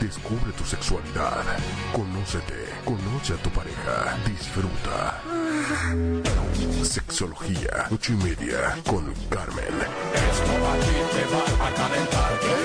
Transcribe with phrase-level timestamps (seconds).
[0.00, 1.42] Descubre tu sexualidad,
[1.92, 5.22] conócete, conoce a tu pareja, disfruta.
[6.82, 9.74] Sexología, ocho y media, con Carmen.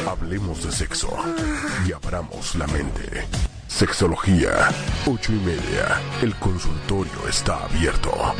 [0.07, 1.15] Hablemos de sexo
[1.87, 3.25] y abramos la mente.
[3.67, 4.69] Sexología,
[5.05, 6.01] ocho y media.
[6.21, 8.35] El consultorio está abierto.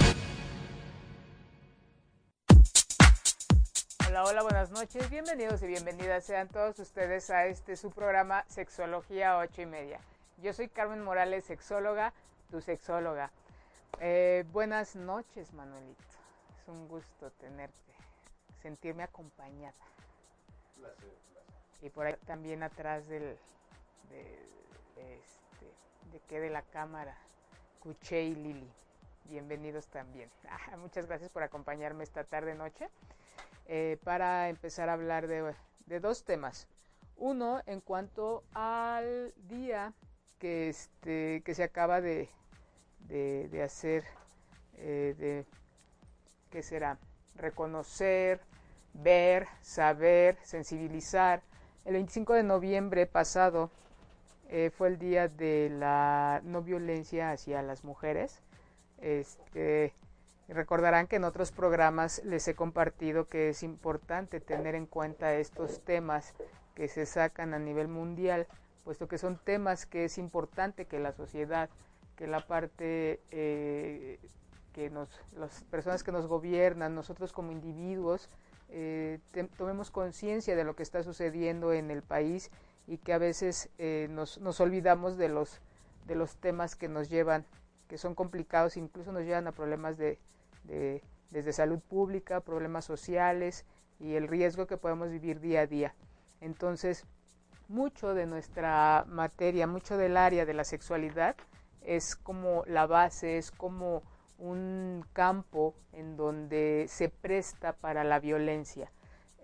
[4.24, 5.10] Hola, buenas noches.
[5.10, 10.00] Bienvenidos y bienvenidas sean todos ustedes a este su programa Sexología ocho y media.
[10.38, 12.14] Yo soy Carmen Morales, sexóloga,
[12.52, 13.32] tu sexóloga.
[14.00, 16.04] Eh, buenas noches, Manuelito.
[16.56, 17.94] Es un gusto tenerte,
[18.62, 19.74] sentirme acompañada.
[21.82, 23.40] Y por ahí también atrás del,
[24.10, 24.24] de,
[24.98, 25.66] este,
[26.12, 27.18] de que de la cámara,
[27.80, 28.72] Cuché y Lili.
[29.26, 30.30] Bienvenidos también.
[30.48, 32.88] Ah, muchas gracias por acompañarme esta tarde noche
[33.68, 35.54] eh, para empezar a hablar de,
[35.86, 36.68] de, dos temas.
[37.16, 39.94] Uno, en cuanto al día
[40.40, 42.30] que, este, que se acaba de,
[43.08, 44.04] de, hacer,
[44.78, 45.46] eh, de,
[46.50, 46.98] ¿qué será?
[47.36, 48.42] Reconocer,
[48.94, 51.42] ver, saber, sensibilizar.
[51.86, 53.72] El 25 de noviembre pasado
[54.50, 58.42] eh, fue el día de la no violencia hacia las mujeres.
[59.00, 59.94] Este,
[60.48, 65.82] recordarán que en otros programas les he compartido que es importante tener en cuenta estos
[65.82, 66.34] temas
[66.76, 68.48] que se sacan a nivel mundial,
[68.84, 71.70] puesto que son temas que es importante que la sociedad,
[72.16, 74.20] que la parte eh,
[74.74, 78.30] que nos, las personas que nos gobiernan, nosotros como individuos,
[78.70, 79.20] eh,
[79.58, 82.52] tomemos conciencia de lo que está sucediendo en el país
[82.88, 85.60] y que a veces eh, nos, nos, olvidamos de los,
[86.08, 87.46] de los temas que nos llevan,
[87.92, 90.18] que son complicados, incluso nos llevan a problemas de,
[90.64, 93.66] de, desde salud pública, problemas sociales
[94.00, 95.94] y el riesgo que podemos vivir día a día.
[96.40, 97.06] Entonces,
[97.68, 101.36] mucho de nuestra materia, mucho del área de la sexualidad
[101.82, 104.04] es como la base, es como
[104.38, 108.90] un campo en donde se presta para la violencia.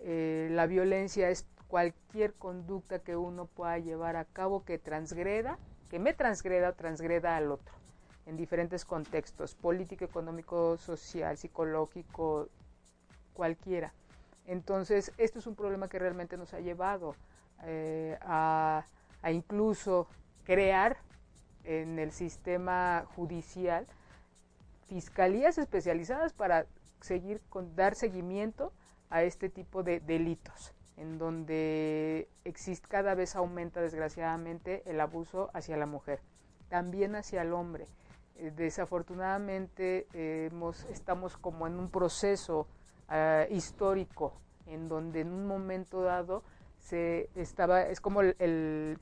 [0.00, 5.58] Eh, la violencia es cualquier conducta que uno pueda llevar a cabo que transgreda,
[5.90, 7.74] que me transgreda o transgreda al otro,
[8.28, 12.48] en diferentes contextos, político, económico, social, psicológico,
[13.32, 13.94] cualquiera.
[14.46, 17.16] Entonces, esto es un problema que realmente nos ha llevado
[17.64, 18.84] eh, a,
[19.32, 20.06] incluso
[20.44, 20.98] crear
[21.64, 23.86] en el sistema judicial
[24.88, 26.66] fiscalías especializadas para
[27.00, 28.72] seguir con dar seguimiento
[29.08, 35.76] a este tipo de delitos en donde existe cada vez aumenta desgraciadamente el abuso hacia
[35.76, 36.20] la mujer,
[36.68, 37.86] también hacia el hombre.
[38.38, 42.68] Eh, desafortunadamente eh, hemos, estamos como en un proceso
[43.10, 44.32] uh, histórico
[44.66, 46.44] en donde en un momento dado
[46.78, 48.98] se estaba es como el,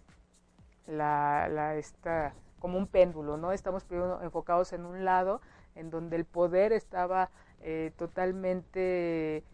[0.87, 3.53] la, la como un péndulo, ¿no?
[3.53, 3.85] Estamos
[4.23, 5.43] enfocados en un lado
[5.75, 7.29] en donde el poder estaba
[7.61, 9.45] eh, totalmente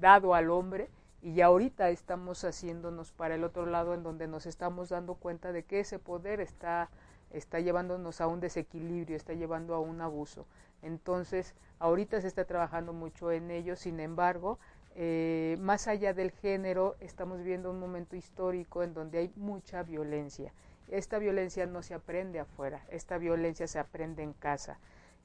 [0.00, 0.90] dado al hombre
[1.22, 5.62] y ahorita estamos haciéndonos para el otro lado en donde nos estamos dando cuenta de
[5.62, 6.90] que ese poder está
[7.30, 10.46] está llevándonos a un desequilibrio, está llevando a un abuso.
[10.82, 14.58] Entonces, ahorita se está trabajando mucho en ello, sin embargo,
[14.96, 20.52] eh, más allá del género, estamos viviendo un momento histórico en donde hay mucha violencia.
[20.88, 24.78] Esta violencia no se aprende afuera, esta violencia se aprende en casa.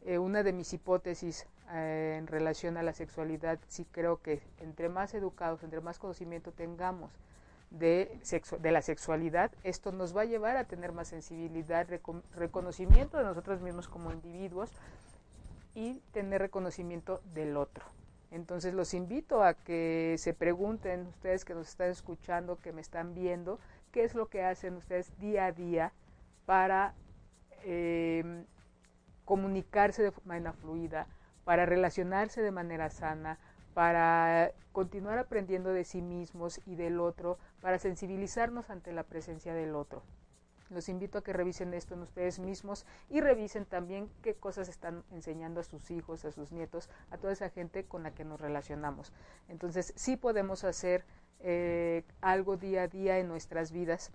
[0.03, 4.87] Eh, una de mis hipótesis eh, en relación a la sexualidad, sí creo que entre
[4.87, 7.11] más educados, entre más conocimiento tengamos
[7.79, 12.21] de, sexo, de la sexualidad, esto nos va a llevar a tener más sensibilidad, reco
[12.35, 14.71] reconocimiento de nosotros mismos como individuos
[15.73, 17.85] y tener reconocimiento del otro.
[18.31, 23.13] Entonces los invito a que se pregunten ustedes que nos están escuchando, que me están
[23.13, 23.59] viendo,
[23.91, 25.93] qué es lo que hacen ustedes día a día
[26.45, 26.95] para
[27.63, 28.45] eh,
[29.25, 31.07] comunicarse de manera fluida,
[31.43, 33.37] para relacionarse de manera sana,
[33.75, 39.75] para continuar aprendiendo de sí mismos y del otro, para sensibilizarnos ante la presencia del
[39.75, 40.01] otro.
[40.69, 45.03] Los invito a que revisen esto en ustedes mismos y revisen también qué cosas están
[45.11, 48.39] enseñando a sus hijos, a sus nietos, a toda esa gente con la que nos
[48.39, 49.11] relacionamos.
[49.49, 51.03] Entonces, sí podemos hacer
[51.41, 54.11] eh, algo día a día en nuestras vidas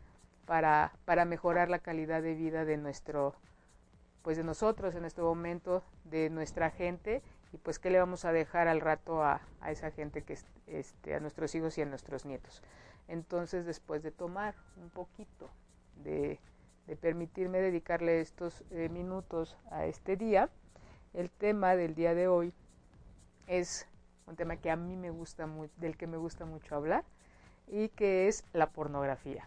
[0.47, 3.35] para, para mejorar la calidad de vida de nuestro,
[4.23, 8.33] pues de nosotros en este momento, de nuestra gente y pues qué le vamos a
[8.33, 12.25] dejar al rato a, a esa gente que este, a nuestros hijos y a nuestros
[12.25, 12.63] nietos.
[13.09, 15.51] Entonces después de tomar un poquito
[16.05, 16.39] de,
[17.01, 20.49] permitirme dedicarle estos eh, minutos a este día,
[21.15, 22.53] el tema del día de hoy
[23.47, 23.87] es
[24.27, 27.05] un tema que a mí me gusta del que me gusta mucho hablar
[27.69, 29.47] y que es la pornografía.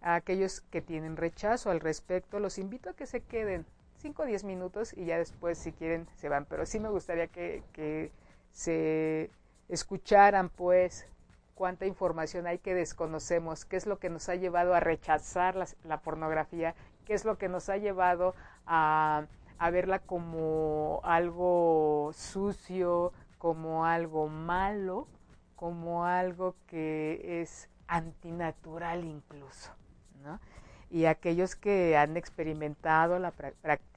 [0.00, 3.66] A aquellos que tienen rechazo al respecto, los invito a que se queden
[4.06, 7.26] 5 o 10 minutos y ya después si quieren se van, pero sí me gustaría
[7.26, 8.12] que, que
[8.52, 9.30] se
[9.68, 11.08] escucharan pues
[11.56, 15.66] cuánta información hay que desconocemos, qué es lo que nos ha llevado a rechazar la,
[15.82, 19.26] la pornografía, qué es lo que nos ha llevado a,
[19.58, 25.08] a verla como algo sucio, como algo malo,
[25.56, 29.72] como algo que es antinatural incluso,
[30.22, 30.38] ¿no?
[30.90, 33.32] Y aquellos que han experimentado, la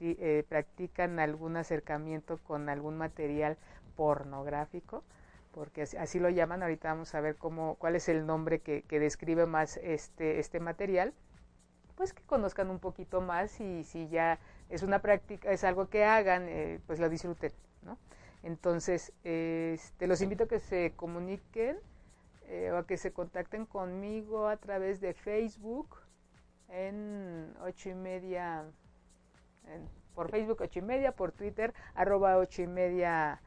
[0.00, 3.56] eh, practican algún acercamiento con algún material
[3.96, 5.04] pornográfico,
[5.52, 8.98] porque así, lo llaman, ahorita vamos a ver cómo, cuál es el nombre que, que,
[8.98, 11.12] describe más este, este material,
[11.96, 14.38] pues que conozcan un poquito más y si ya
[14.68, 17.52] es una práctica, es algo que hagan, eh, pues lo disfruten,
[17.82, 17.98] ¿no?
[18.42, 21.76] Entonces, este, los invito a que se comuniquen
[22.48, 25.96] eh, o a que se contacten conmigo a través de Facebook
[26.70, 28.64] en ocho y media,
[30.14, 33.40] por Facebook ocho y media, por Twitter arroba ocho y media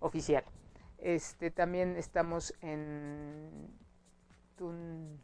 [0.00, 0.44] oficial.
[0.98, 3.70] Este, también estamos en
[4.56, 5.20] Tun,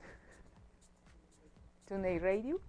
[1.87, 2.61] TuneIn Radio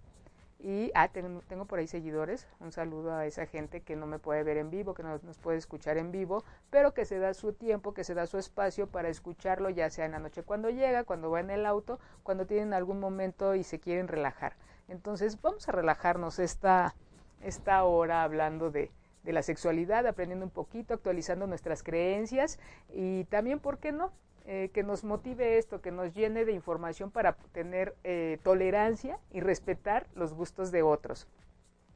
[0.58, 2.46] y ah, tengo, tengo, por ahí seguidores.
[2.60, 5.38] Un saludo a esa gente que no me puede ver en vivo, que no nos
[5.38, 8.86] puede escuchar en vivo, pero que se da su tiempo, que se da su espacio
[8.86, 12.46] para escucharlo, ya sea en la noche cuando llega, cuando va en el auto, cuando
[12.46, 14.56] tienen algún momento y se quieren relajar.
[14.88, 16.94] Entonces, vamos a relajarnos esta,
[17.42, 18.90] esta hora hablando de,
[19.22, 22.58] de la sexualidad, aprendiendo un poquito, actualizando nuestras creencias
[22.90, 24.12] y también, ¿por qué no?
[24.46, 29.40] Eh, que nos motive esto, que nos llene de información para tener eh, tolerancia y
[29.40, 31.26] respetar los gustos de otros.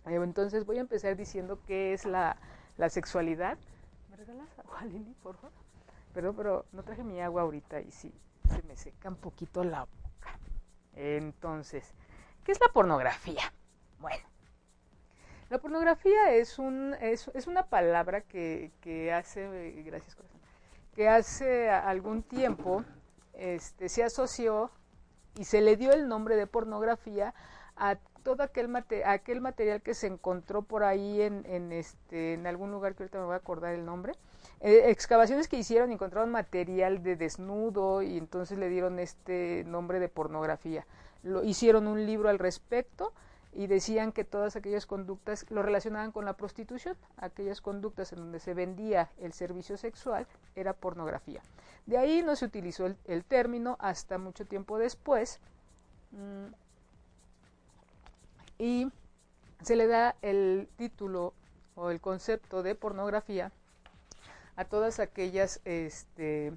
[0.06, 2.38] Eh, entonces voy a empezar diciendo qué es la,
[2.78, 3.58] la sexualidad.
[4.08, 5.52] ¿Me regalas agua, Lili, por favor?
[6.14, 8.14] Perdón, pero no traje mi agua ahorita y sí,
[8.48, 10.38] se me seca un poquito la boca.
[10.94, 11.92] Entonces,
[12.44, 13.52] ¿qué es la pornografía?
[14.00, 14.26] Bueno,
[15.50, 20.16] la pornografía es, un, es, es una palabra que, que hace, gracias
[20.98, 22.82] que hace algún tiempo
[23.34, 24.72] este, se asoció
[25.36, 27.34] y se le dio el nombre de pornografía
[27.76, 28.74] a todo aquel,
[29.04, 33.20] aquel material que se encontró por ahí en, en, este, en algún lugar que ahorita
[33.20, 34.14] me voy a acordar el nombre.
[34.58, 40.08] Eh, excavaciones que hicieron encontraron material de desnudo y entonces le dieron este nombre de
[40.08, 40.84] pornografía.
[41.22, 43.12] Lo, hicieron un libro al respecto
[43.58, 48.38] y decían que todas aquellas conductas lo relacionaban con la prostitución, aquellas conductas en donde
[48.38, 51.43] se vendía el servicio sexual era pornografía.
[51.84, 55.40] De ahí no se utilizó el, término hasta mucho tiempo después
[56.12, 56.52] mm,
[58.60, 58.93] y
[59.62, 61.34] se le da el título
[61.75, 63.50] o el concepto de pornografía
[64.54, 66.52] a todas aquellas este,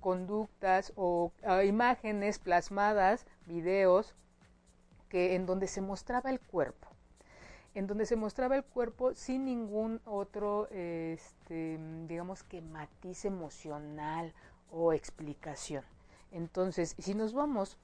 [0.00, 1.32] conductas o
[1.62, 4.14] imágenes plasmadas, videos,
[5.08, 6.88] que en donde se mostraba el cuerpo,
[7.74, 14.32] en donde se mostraba el cuerpo sin ningún otro, este, digamos que matiz emocional
[14.70, 15.84] o explicación.
[16.32, 17.78] Entonces, si nos vamos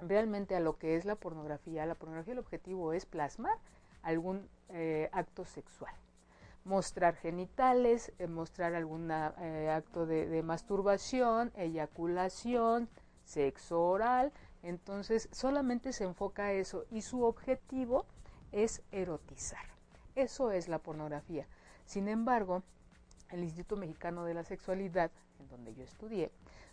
[0.00, 3.58] realmente a lo que es la pornografía, la pornografía el objetivo es plasmar
[4.02, 5.92] algún eh, acto sexual.
[6.64, 12.88] Mostrar genitales, eh, mostrar algún eh, acto de, de masturbación, eyaculación,
[13.24, 14.32] sexo oral,
[14.66, 18.04] entonces solamente se enfoca a eso y su objetivo
[18.52, 19.64] es erotizar.
[20.14, 21.46] Eso es la pornografía.
[21.84, 22.62] Sin embargo,
[23.30, 26.30] el Instituto Mexicano de la Sexualidad, en donde yo estudié,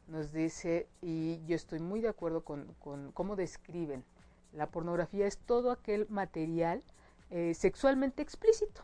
[0.08, 2.76] nos dice, y yo estoy muy de acuerdo con,
[3.14, 4.04] cómo describen,
[4.54, 6.84] la pornografía es todo aquel material
[7.30, 8.82] eh, sexualmente explícito,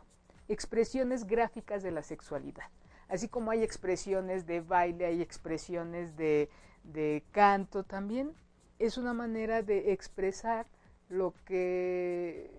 [0.47, 2.65] expresiones gráficas de la sexualidad.
[3.07, 6.49] Así como hay expresiones de baile, hay expresiones de,
[6.83, 8.35] de canto, también
[8.79, 10.65] es una manera de expresar
[11.09, 12.49] lo que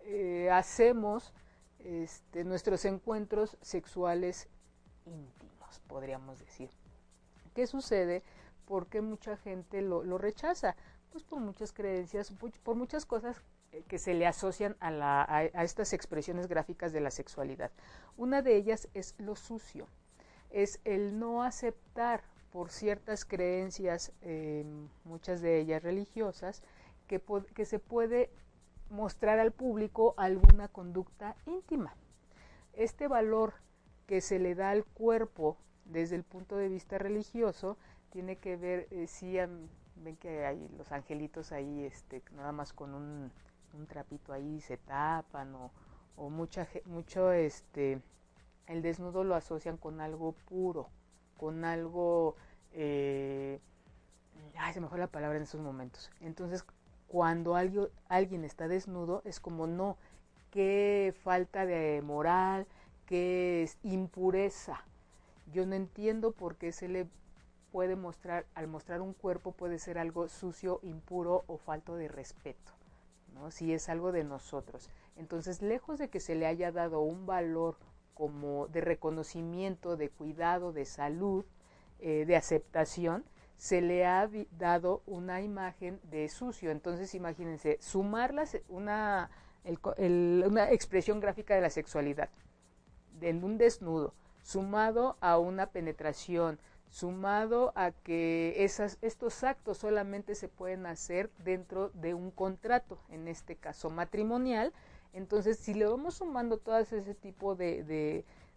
[0.00, 1.32] eh, hacemos,
[1.78, 4.48] este, nuestros encuentros sexuales
[5.06, 6.70] íntimos, podríamos decir.
[7.54, 8.22] ¿Qué sucede?
[8.66, 10.76] ¿Por qué mucha gente lo, lo rechaza?
[11.10, 12.32] Pues por muchas creencias,
[12.62, 13.42] por muchas cosas
[13.88, 17.70] que se le asocian a, la, a, estas expresiones gráficas de la sexualidad.
[18.16, 19.86] Una de ellas es lo sucio,
[20.50, 24.64] es el no aceptar por ciertas creencias, eh,
[25.04, 26.62] muchas de ellas religiosas,
[27.06, 28.30] que, se puede
[28.88, 31.94] mostrar al público alguna conducta íntima.
[32.72, 33.54] Este valor
[34.06, 37.76] que se le da al cuerpo desde el punto de vista religioso
[38.10, 39.36] tiene que ver, eh, si
[39.96, 43.32] ven que hay los angelitos ahí, este, nada más con un,
[43.88, 45.70] trapito ahí se tapan o,
[46.16, 48.00] o mucha, mucho, este,
[48.66, 50.90] el desnudo lo asocian con algo puro,
[51.40, 52.36] con algo,
[52.74, 53.60] eh,
[54.58, 56.10] ay, se me fue la palabra en esos momentos.
[56.20, 56.66] Entonces,
[57.08, 59.96] cuando alguien, alguien está desnudo, es como no,
[60.50, 62.66] qué falta de moral,
[63.06, 64.84] qué es impureza.
[65.50, 67.08] Yo no entiendo por qué se le
[67.72, 72.72] puede mostrar, al mostrar un cuerpo puede ser algo sucio, impuro o falto de respeto,
[73.32, 73.50] ¿no?
[73.50, 74.90] Si es algo de nosotros.
[75.16, 77.78] Entonces, lejos de que se le haya dado un valor
[78.20, 81.46] como de reconocimiento, de cuidado, de salud,
[82.00, 83.24] eh, de aceptación,
[83.56, 86.70] se le ha dado una imagen de sucio.
[86.70, 89.30] Entonces, imagínense, sumarlas una,
[90.70, 92.28] expresión gráfica de la sexualidad
[93.22, 94.12] en un desnudo,
[94.42, 96.58] sumado a una penetración,
[96.90, 98.54] sumado a que
[99.00, 104.74] estos actos solamente se pueden hacer dentro de un contrato, en este caso matrimonial.
[105.12, 107.82] Entonces, si le vamos sumando todo ese tipo de,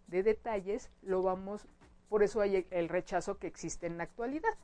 [0.06, 1.66] de, detalles, lo vamos,
[2.08, 4.54] por eso hay el rechazo que existe en la actualidad.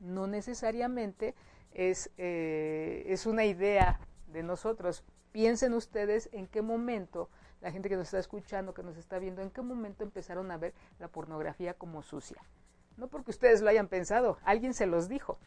[0.00, 1.34] No necesariamente
[1.72, 5.04] es, eh, es una idea de nosotros.
[5.32, 7.28] Piensen ustedes en qué momento
[7.60, 10.58] la gente que nos está escuchando, que nos está viendo, en qué momento empezaron a
[10.58, 12.42] ver la pornografía como sucia.
[12.96, 15.38] No porque ustedes lo hayan pensado, alguien se los dijo.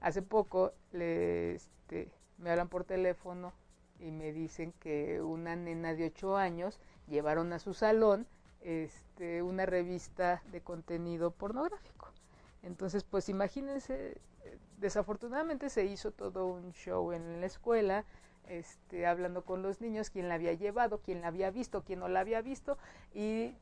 [0.00, 3.52] Hace poco le, este, me hablan por teléfono
[4.00, 6.78] y me dicen que una nena de 8 años
[7.08, 8.26] llevaron a su salón
[8.60, 12.10] este, una revista de contenido pornográfico.
[12.62, 14.20] Entonces, pues imagínense,
[14.78, 18.04] desafortunadamente se hizo todo un show en la escuela,
[18.48, 22.08] este, hablando con los niños, quién la había llevado, quién la había visto, quién no
[22.08, 22.78] la había visto,
[23.12, 23.54] y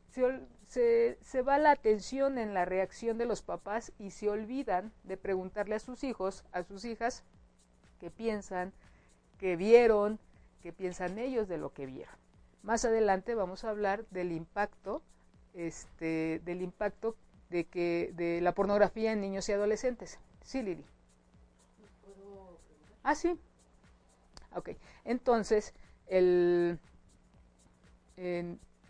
[0.65, 5.17] se, se, va la atención en la reacción de los papás y se olvidan de
[5.17, 7.25] preguntarle a sus hijos, a sus hijas,
[7.99, 8.73] qué piensan,
[9.39, 10.21] qué vieron,
[10.67, 12.17] qué piensan ellos de lo que vieron.
[12.65, 15.01] Más adelante vamos a hablar del impacto,
[15.55, 17.15] este, del impacto
[17.51, 20.19] de que de la pornografía en niños y adolescentes.
[20.43, 20.85] Sí, Lili.
[23.05, 23.39] Ah, sí.
[24.57, 24.71] Ok,
[25.05, 25.73] entonces,
[26.09, 26.81] el,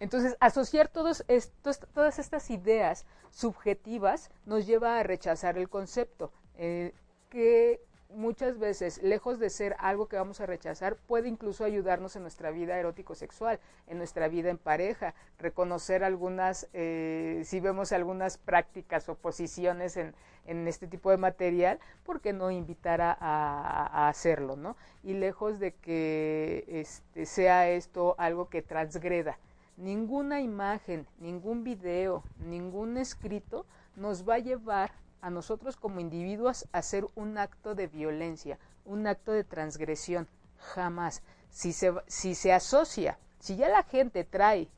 [0.01, 6.95] entonces asociar todos estos, todas estas ideas subjetivas nos lleva a rechazar el concepto, eh,
[7.29, 12.23] que muchas veces, lejos de ser algo que vamos a rechazar, puede incluso ayudarnos en
[12.23, 19.09] nuestra vida erótico-sexual, en nuestra vida en pareja, reconocer algunas, eh, si vemos algunas prácticas
[19.09, 20.15] o posiciones en,
[20.47, 24.77] en, este tipo de material, ¿por qué no invitar a, a, hacerlo, no?
[25.03, 29.39] Y lejos de que este, sea esto algo que transgreda.
[29.77, 37.07] Ninguna imagen, ningún video, ningún escrito nos va a llevar a nosotros como individuos hacer
[37.15, 40.29] un acto de violencia, un acto de transgresión.
[40.59, 41.23] Jamás.
[41.51, 44.69] Si se, si se asocia, si ya la gente trae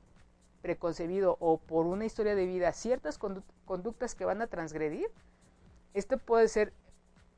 [0.63, 5.09] preconcebido o por una historia de vida ciertas conductas que van a transgredir,
[5.95, 6.73] esto puede ser,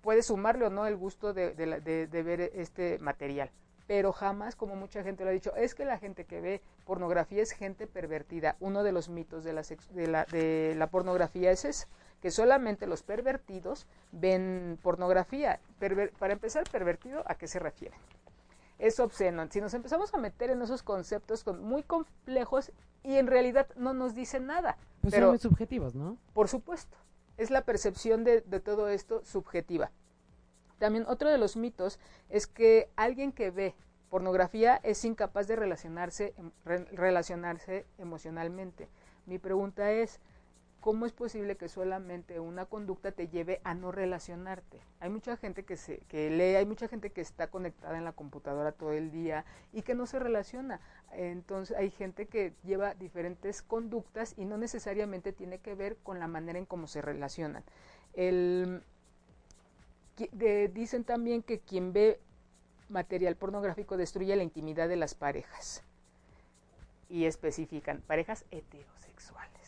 [0.03, 3.51] puede sumarle o no el gusto de, de, ver este material.
[3.87, 7.43] Pero jamás, como mucha gente lo ha dicho, es que la gente que ve pornografía
[7.43, 8.57] es gente pervertida.
[8.61, 11.89] Uno de los mitos de la, de la, de la pornografía es
[12.21, 15.61] que solamente los pervertidos ven pornografía.
[16.19, 17.97] para empezar, pervertido, ¿a qué se refiere?
[18.79, 19.47] Es obsceno.
[19.51, 22.73] Si nos empezamos a meter en esos conceptos muy complejos
[23.03, 24.77] y en realidad no nos dicen nada.
[25.03, 26.17] Pues pero, son muy subjetivos, ¿no?
[26.33, 26.97] Por supuesto.
[27.37, 29.91] Es la percepción de, de todo esto subjetiva.
[30.79, 31.99] También otro de los mitos
[32.29, 33.75] es que alguien que ve
[34.11, 36.51] pornografía es incapaz de relacionarse, em,
[36.93, 38.89] relacionarse emocionalmente.
[39.25, 40.21] Mi pregunta es,
[40.81, 44.81] ¿cómo es posible que solamente una conducta te lleve a no relacionarte?
[44.99, 48.13] Hay mucha gente que, se, que lee, hay mucha gente que está conectada en la
[48.13, 50.81] computadora todo el día y que no se relaciona.
[51.13, 56.29] Entonces hay gente que lleva diferentes conductas y no necesariamente tiene que ver con la
[56.29, 57.65] manera en cómo se relacionan.
[58.15, 58.83] El,
[60.73, 62.21] dicen también que quien ve
[62.89, 65.83] material pornográfico destruye la intimidad de las parejas.
[67.09, 69.60] Y especifican parejas heterosexuales.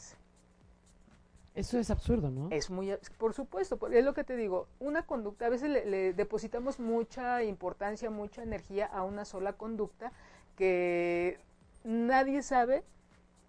[1.54, 2.48] Eso es absurdo, ¿no?
[2.50, 6.80] Es muy, por supuesto, es lo que te digo, una conducta, a veces le, depositamos
[6.80, 10.12] mucha importancia, mucha energía a una sola conducta
[10.56, 11.38] que
[11.84, 12.84] nadie sabe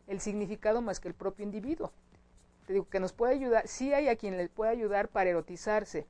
[0.08, 1.94] el significado más que el propio individuo.
[2.68, 6.06] Te digo que nos puede ayudar, sí hay a quien le puede ayudar para erotizarse.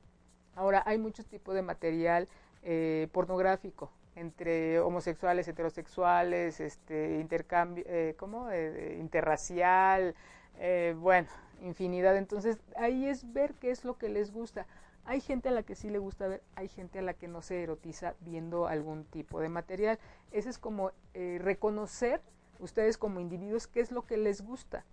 [0.56, 2.28] Ahora, hay muchos tipos de material
[2.62, 8.50] eh, pornográfico, entre homosexuales, heterosexuales, este, intercambio, eh, ¿cómo?
[8.50, 10.14] Eh, interracial,
[10.58, 11.28] eh, bueno,
[11.62, 12.16] infinidad.
[12.16, 14.66] Entonces, ahí es ver qué es lo que les gusta.
[15.06, 17.42] Hay gente a la que sí le gusta ver, hay gente a la que no
[17.42, 19.98] se erotiza viendo algún tipo de material.
[20.32, 22.22] Ese es como eh, reconocer
[22.58, 24.84] ustedes como individuos qué es lo que les gusta.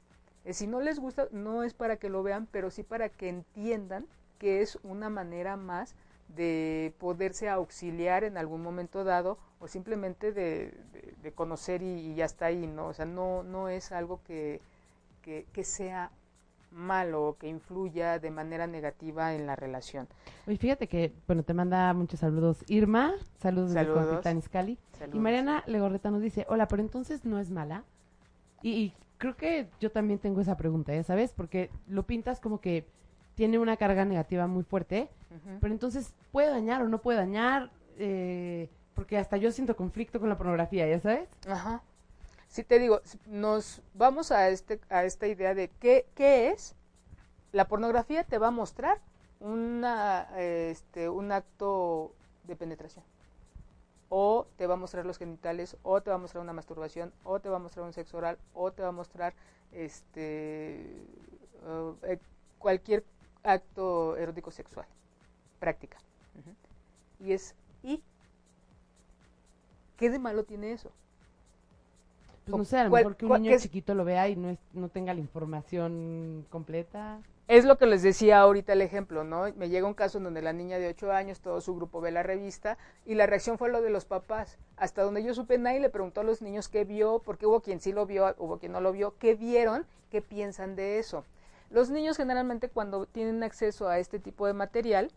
[0.43, 3.29] Eh, si no les gusta, no es para que lo vean, pero sí para que
[3.29, 4.05] entiendan
[4.37, 5.95] que es una manera más
[6.35, 10.73] de poderse auxiliar en algún momento dado o simplemente de,
[11.35, 12.87] conocer y, y, ya está ahí, ¿no?
[12.87, 14.61] O sea, no, no es algo que,
[15.21, 16.11] que sea
[16.71, 20.07] malo o que influya de manera negativa en la relación.
[20.47, 24.05] Oye, fíjate que, bueno, te manda muchos saludos Irma, saludos, saludos.
[24.05, 24.77] de Capitán Iscali.
[25.13, 27.83] Y Mariana Legorreta nos dice, hola, pero entonces no es mala.
[28.61, 31.33] Y, y, creo que yo también tengo esa pregunta, ¿ya sabes?
[31.33, 32.87] Porque lo pintas como que
[33.35, 35.57] tiene una carga negativa muy fuerte, uh -huh.
[35.59, 40.29] pero entonces puede dañar o no puede dañar, eh, porque hasta yo siento conflicto con
[40.29, 41.29] la pornografía, ¿ya sabes?
[41.47, 41.81] Ajá.
[42.51, 46.75] Sí te digo, nos vamos a este a esta idea de qué, qué es
[47.53, 48.99] la pornografía te va a mostrar
[49.39, 53.05] una este un acto de penetración.
[54.09, 57.39] O te va a mostrar los genitales o te va a mostrar una masturbación o
[57.39, 59.33] te va a mostrar un sexo oral o te va a mostrar
[59.71, 61.05] este
[61.65, 61.95] uh,
[62.59, 63.05] cualquier
[63.43, 64.87] acto erótico sexual
[65.61, 65.99] práctica.
[67.17, 68.03] Y es y
[69.95, 70.91] qué de malo tiene eso
[72.51, 74.59] pues no sé, a lo mejor que un niño chiquito lo vea y no, es,
[74.73, 77.19] no tenga la información completa.
[77.47, 79.51] Es lo que les decía ahorita el ejemplo, ¿no?
[79.57, 82.11] Me llega un caso en donde la niña de 8 años, todo su grupo ve
[82.11, 84.57] la revista y la reacción fue lo de los papás.
[84.77, 87.81] Hasta donde yo supe, nadie le preguntó a los niños qué vio, porque hubo quien
[87.81, 91.25] sí lo vio, hubo quien no lo vio, qué vieron, qué piensan de eso.
[91.69, 95.11] Los niños generalmente cuando tienen acceso a este tipo de material,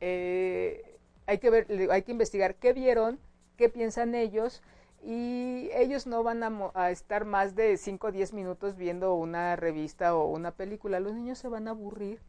[0.00, 3.18] eh, hay, que ver, hay que investigar qué vieron,
[3.56, 4.62] qué piensan ellos,
[5.02, 9.56] y ellos no van a, a estar más de 5 o 10 minutos viendo una
[9.56, 11.00] revista o una película.
[11.00, 12.20] Los niños se van a aburrir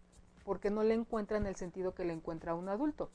[0.46, 3.10] porque no le encuentran el sentido que le encuentra un adulto.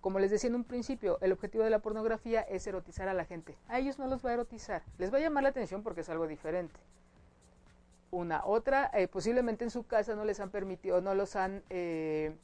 [0.00, 3.24] Como les decía en un principio, el objetivo de la pornografía es erotizar a la
[3.24, 3.56] gente.
[3.68, 6.08] A ellos no los va a erotizar, les va a llamar la atención porque es
[6.08, 6.78] algo diferente.
[8.10, 11.62] Una, otra, eh, posiblemente en su casa no les han permitido, no los han...
[11.70, 12.36] Eh,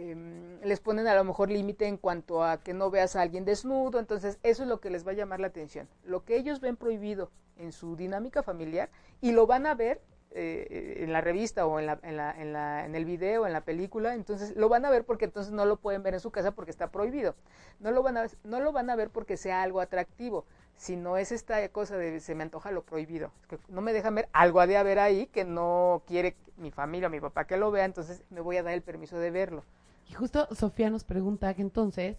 [0.00, 3.44] eh, les ponen a lo mejor límite en cuanto a que no veas a alguien
[3.44, 5.88] desnudo, entonces eso es lo que les va a llamar la atención.
[6.04, 10.98] Lo que ellos ven prohibido en su dinámica familiar y lo van a ver eh,
[11.00, 13.62] en la revista o en, la, en, la, en, la, en el video, en la
[13.62, 16.52] película, entonces lo van a ver porque entonces no lo pueden ver en su casa
[16.52, 17.34] porque está prohibido.
[17.80, 20.44] No lo van a, no lo van a ver porque sea algo atractivo,
[20.76, 23.32] sino es esta cosa de se me antoja lo prohibido.
[23.48, 27.10] Que no me dejan ver algo de haber ahí que no quiere mi familia o
[27.10, 29.64] mi papá que lo vea, entonces me voy a dar el permiso de verlo.
[30.08, 32.16] Y justo Sofía nos pregunta que entonces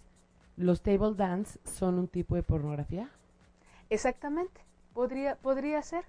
[0.56, 3.10] los table dance son un tipo de pornografía.
[3.88, 4.60] Exactamente,
[4.94, 6.04] podría, podría ser.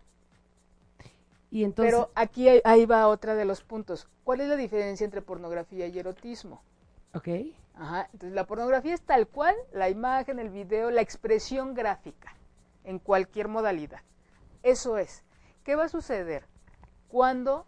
[1.50, 4.08] Y entonces, Pero aquí hay, ahí va otra de los puntos.
[4.24, 6.62] ¿Cuál es la diferencia entre pornografía y erotismo?
[7.14, 7.28] Ok.
[7.76, 8.08] Ajá.
[8.14, 12.36] Entonces la pornografía es tal cual la imagen, el video, la expresión gráfica
[12.84, 14.02] en cualquier modalidad.
[14.64, 15.24] Eso es.
[15.64, 16.46] ¿Qué va a suceder?
[17.08, 17.66] Cuando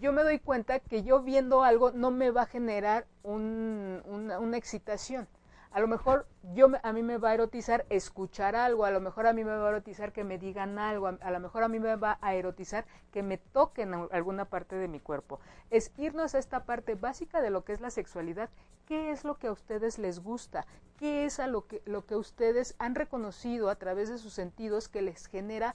[0.00, 4.56] yo me doy cuenta que yo viendo algo no me va a generar un, una,
[4.56, 5.28] excitación.
[5.70, 9.26] A lo mejor yo a mí me va a erotizar escuchar algo, a lo mejor
[9.26, 11.68] a mí me va a erotizar que me digan algo, a, a lo mejor a
[11.68, 15.40] mí me va a erotizar que me toquen alguna parte de mi cuerpo.
[15.70, 18.50] Es irnos a esta parte básica de lo que es la sexualidad.
[18.86, 20.64] ¿Qué es lo que a ustedes les gusta?
[20.96, 24.88] ¿Qué es a lo que, lo que ustedes han reconocido a través de sus sentidos
[24.88, 25.74] que les genera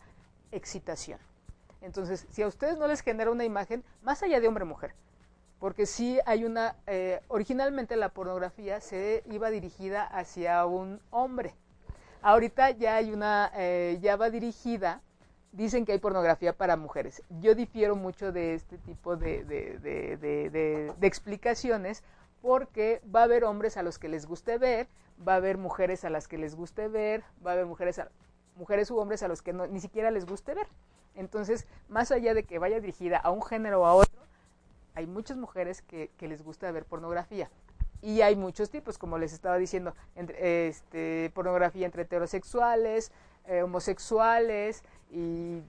[0.52, 1.20] excitación?
[1.82, 4.94] Entonces, si a ustedes no les genera una imagen, más allá de hombre-mujer,
[5.60, 11.54] porque sí hay una, eh, originalmente la pornografía se iba dirigida hacia un hombre.
[12.22, 15.02] Ahorita ya hay una, eh, ya va dirigida,
[15.52, 17.24] dicen que hay pornografía para mujeres.
[17.42, 22.04] Yo difiero mucho de este tipo de, de, explicaciones
[22.42, 24.88] porque va a haber hombres a los que les guste ver,
[25.26, 28.10] va a haber mujeres a las que les guste ver, va a haber mujeres, a,
[28.60, 30.68] mujeres u hombres a los que no, ni siquiera les guste ver.
[31.16, 34.22] Entonces, más allá de que vaya dirigida a un género o a otro,
[34.94, 37.50] hay muchas mujeres que, les gusta ver pornografía.
[38.02, 43.12] Y hay muchos tipos, como les estaba diciendo, entre, este, pornografía entre heterosexuales,
[43.48, 45.62] eh, homosexuales y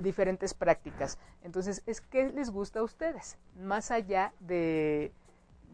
[0.00, 1.18] diferentes prácticas.
[1.42, 5.12] Entonces, es que les gusta a ustedes, más allá de,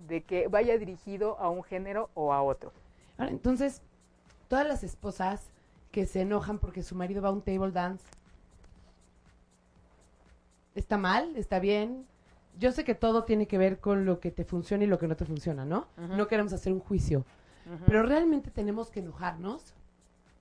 [0.07, 2.73] de que vaya dirigido a un género o a otro.
[3.19, 3.81] Entonces,
[4.49, 5.54] todas las esposas
[5.95, 8.05] que se enojan porque su marido va a un table dance,
[10.75, 11.37] ¿está mal?
[11.37, 12.05] ¿Está bien?
[12.59, 15.07] Yo sé que todo tiene que ver con lo que te funciona y lo que
[15.07, 15.87] no te funciona, ¿no?
[15.97, 16.17] Uh -huh.
[16.17, 17.25] No queremos hacer un juicio.
[17.87, 19.73] pero realmente tenemos que enojarnos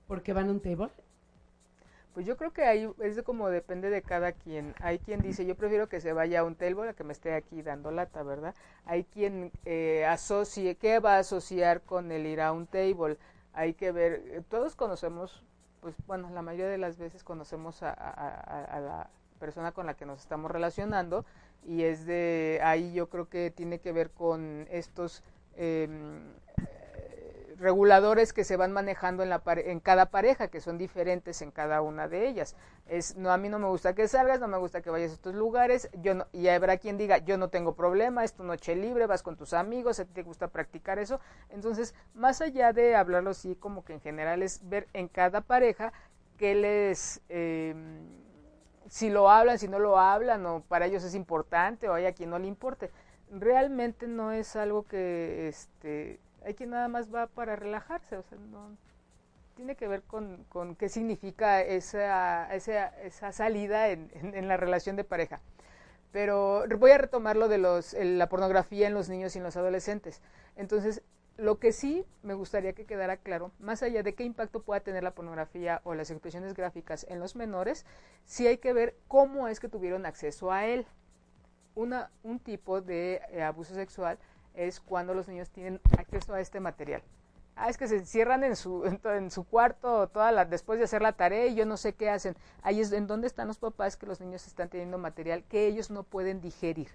[0.07, 0.89] porque van a un table.
[2.15, 4.73] Pues yo creo que ahí es como depende de cada quien.
[4.79, 7.33] Hay quien dice, yo prefiero que se vaya a un table a que me esté
[7.35, 8.55] aquí dando lata, ¿verdad?
[8.85, 13.17] Hay quien eh, asocie, ¿qué va a asociar con el ir a un table?
[13.53, 15.43] Hay que ver, eh, todos conocemos,
[15.79, 20.21] pues bueno, la mayoría de las veces conocemos a, la persona con la que nos
[20.21, 21.25] estamos relacionando
[21.65, 25.23] y es de ahí yo creo que tiene que ver con estos
[25.55, 25.87] eh,
[27.57, 31.81] reguladores que se van manejando en, la en cada pareja, que son diferentes en cada
[31.81, 32.55] una de ellas.
[32.87, 35.13] Es, no, a mí no me gusta que salgas, no me gusta que vayas a
[35.15, 38.75] estos lugares, yo no, y habrá quien diga, yo no tengo problema, es tu noche
[38.75, 41.19] libre, vas con tus amigos, a ti te gusta practicar eso.
[41.49, 45.93] Entonces, más allá de hablarlo así, como que en general es ver en cada pareja
[46.37, 47.21] qué les...
[47.29, 47.73] Eh,
[48.89, 52.13] si lo hablan, si no lo hablan, o para ellos es importante, o hay a
[52.13, 52.91] quien no le importe.
[53.31, 58.37] Realmente no es algo que este, hay quien nada más va para relajarse, o sea,
[58.37, 58.77] no
[59.55, 64.95] tiene que ver con, con qué significa esa, esa, esa salida en, en, la relación
[64.95, 65.41] de pareja.
[66.11, 69.57] Pero voy a retomar lo de los, la pornografía en los niños y en los
[69.57, 70.21] adolescentes.
[70.55, 71.01] Entonces,
[71.37, 75.03] lo que sí me gustaría que quedara claro, más allá de qué impacto pueda tener
[75.03, 77.85] la pornografía o las expresiones gráficas en los menores,
[78.25, 80.85] sí hay que ver cómo es que tuvieron acceso a él.
[81.75, 84.19] Una, un tipo de eh, abuso sexual
[84.53, 87.01] es cuando los niños tienen acceso a este material.
[87.55, 91.03] Ah, es que se encierran en su, en, su cuarto toda la, después de hacer
[91.03, 92.35] la tarea y yo no sé qué hacen.
[92.63, 95.91] Ahí es en donde están los papás que los niños están teniendo material que ellos
[95.91, 96.89] no pueden digerir.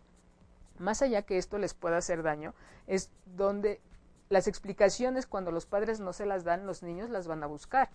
[0.79, 2.55] Más allá que esto les pueda hacer daño,
[2.87, 3.81] es donde
[4.29, 7.89] las explicaciones cuando los padres no se las dan, los niños las van a buscar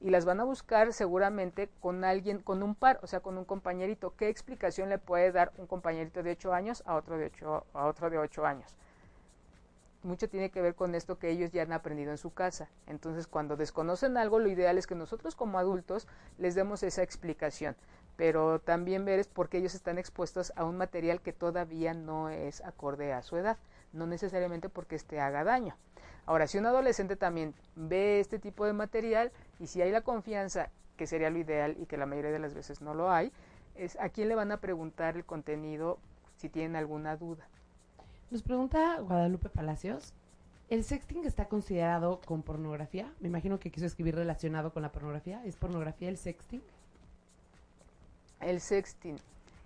[0.00, 3.44] y las van a buscar seguramente con alguien, con un par, o sea, con un
[3.44, 4.14] compañerito.
[4.16, 7.86] ¿Qué explicación le puede dar un compañerito de 8 años a otro de 8, a
[7.86, 8.76] otro de 8 años?
[10.02, 12.70] Mucho tiene que ver con esto que ellos ya han aprendido en su casa.
[12.86, 16.08] Entonces, cuando desconocen algo, lo ideal es que nosotros como adultos
[16.38, 17.76] les demos esa explicación,
[18.16, 22.30] pero también ver es por qué ellos están expuestos a un material que todavía no
[22.30, 23.58] es acorde a su edad
[23.92, 25.76] no necesariamente porque este haga daño.
[26.26, 30.70] Ahora, si un adolescente también ve este tipo de material y si hay la confianza,
[30.96, 33.32] que sería lo ideal y que la mayoría de las veces no lo hay,
[33.74, 35.98] es a quién le van a preguntar el contenido
[36.36, 37.48] si tienen alguna duda.
[38.30, 40.12] Nos pregunta Guadalupe Palacios,
[40.68, 43.12] ¿el sexting está considerado con pornografía?
[43.18, 45.42] Me imagino que quiso escribir relacionado con la pornografía.
[45.44, 46.62] ¿Es pornografía el sexting?
[48.40, 49.16] El sexting,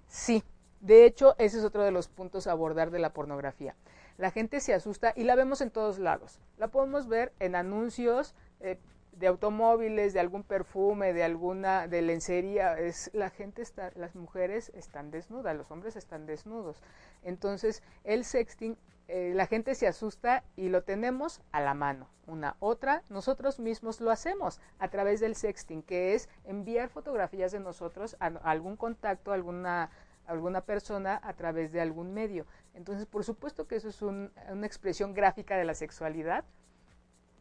[0.09, 0.43] sí.
[0.81, 3.75] De hecho, ese es otro de los puntos a abordar de la pornografía
[4.17, 6.39] la gente se asusta y la vemos en todos lados.
[6.59, 8.79] La podemos ver en anuncios eh,
[9.17, 12.79] de automóviles, de algún perfume, de alguna de lencería.
[12.79, 16.83] Es la gente está, las mujeres están desnudas, los hombres están desnudos.
[17.23, 18.77] Entonces el sexting,
[19.09, 22.09] eh, la gente se asusta y lo tenemos a la mano.
[22.27, 27.61] Una otra, nosotros mismos lo hacemos a través del sexting, que es enviar fotografías de
[27.61, 29.91] nosotros a algún contacto, alguna
[30.27, 32.47] alguna persona a través de algún medio.
[32.73, 36.45] Entonces, por supuesto que eso es una expresión gráfica de la sexualidad,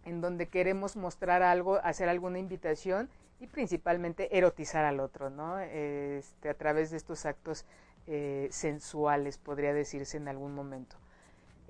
[0.06, 5.60] en donde queremos mostrar algo, hacer alguna invitación y principalmente erotizar al otro, ¿no?
[5.60, 7.66] Este, a través de estos actos
[8.08, 10.96] eh, sensuales, podría decirse en algún momento.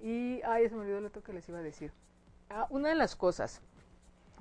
[0.01, 1.91] Y, ay, se me olvidó lo otro que les iba a decir.
[2.49, 3.61] Ah, una de las cosas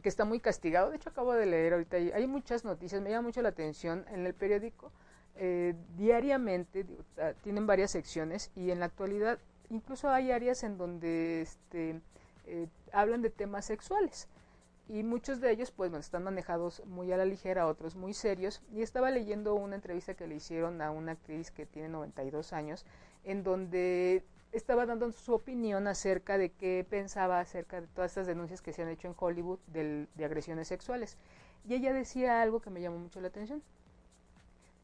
[0.03, 3.29] que está muy castigado, de hecho acabo de leer ahorita, hay muchas noticias, me llama
[3.29, 4.91] mucho la atención en el periódico,
[5.37, 6.85] eh, diariamente,
[7.19, 9.39] ah, tienen varias secciones y en la actualidad
[9.71, 12.01] incluso hay áreas en donde este,
[12.47, 14.29] eh, hablan de temas sexuales.
[14.89, 18.63] Y muchos de ellos pues están manejados muy a la ligera, otros muy serios.
[18.73, 22.85] Y estaba leyendo una entrevista que le hicieron a una actriz que tiene 92 años
[23.25, 28.61] en donde estaba dando su opinión acerca de qué pensaba acerca de todas estas denuncias
[28.61, 31.17] que se han hecho en Hollywood de agresiones sexuales.
[31.67, 33.63] Y ella decía algo que me llamó mucho la atención.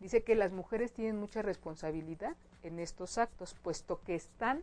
[0.01, 4.63] Dice que las mujeres tienen mucha responsabilidad en estos actos, puesto que están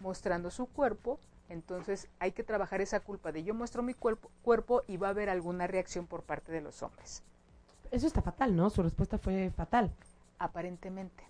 [0.00, 4.82] mostrando su cuerpo, entonces hay que trabajar esa culpa de yo muestro mi cuerpo, cuerpo
[4.86, 7.22] y va a haber alguna reacción por parte de los hombres.
[7.90, 8.70] Eso está fatal, ¿no?
[8.70, 9.92] Su respuesta fue fatal.
[10.38, 11.24] Aparentemente.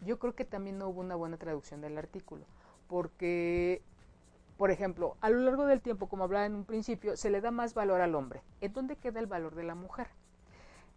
[0.00, 2.44] Yo creo que también no hubo una buena traducción del artículo,
[2.88, 3.80] porque,
[4.58, 7.50] por ejemplo, a lo largo del tiempo, como hablaba en un principio, se le da
[7.50, 8.42] más valor al hombre.
[8.60, 10.08] ¿En dónde queda el valor de la mujer?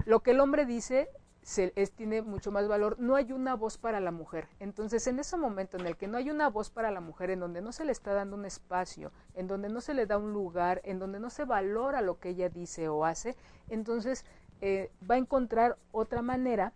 [0.05, 1.09] Lo que el hombre dice
[1.47, 2.97] se, es, tiene mucho más valor.
[2.99, 4.49] No hay una voz para la mujer.
[4.59, 7.39] Entonces, en ese momento en el que no hay una voz para la mujer, en
[7.39, 10.33] donde no se le está dando un espacio, en donde no se le da un
[10.33, 13.37] lugar, en donde no se valora lo que ella dice o hace,
[13.69, 14.25] entonces
[14.59, 16.73] eh, va a encontrar otra manera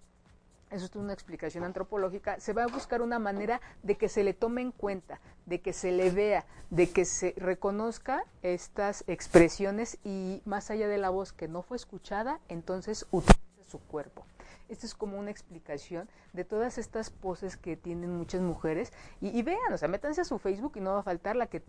[0.69, 4.33] eso es una explicación antropológica, se va a buscar una manera de que se le
[4.33, 10.41] tome en cuenta, de que se le vea, de que se reconozca estas expresiones y
[10.45, 14.25] más allá de la voz que no fue escuchada, entonces utiliza su cuerpo.
[14.71, 18.93] Esta es como una explicación de todas estas poses que tienen muchas mujeres.
[19.19, 21.61] Y, vean, o sea, métanse a su Facebook y no va a faltar la que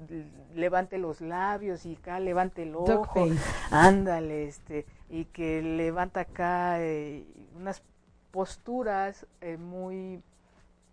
[0.54, 3.26] levante los labios y acá levante el ojo.
[3.72, 7.82] Ándale, este, y que levanta acá eh, unas
[8.30, 10.22] posturas eh, muy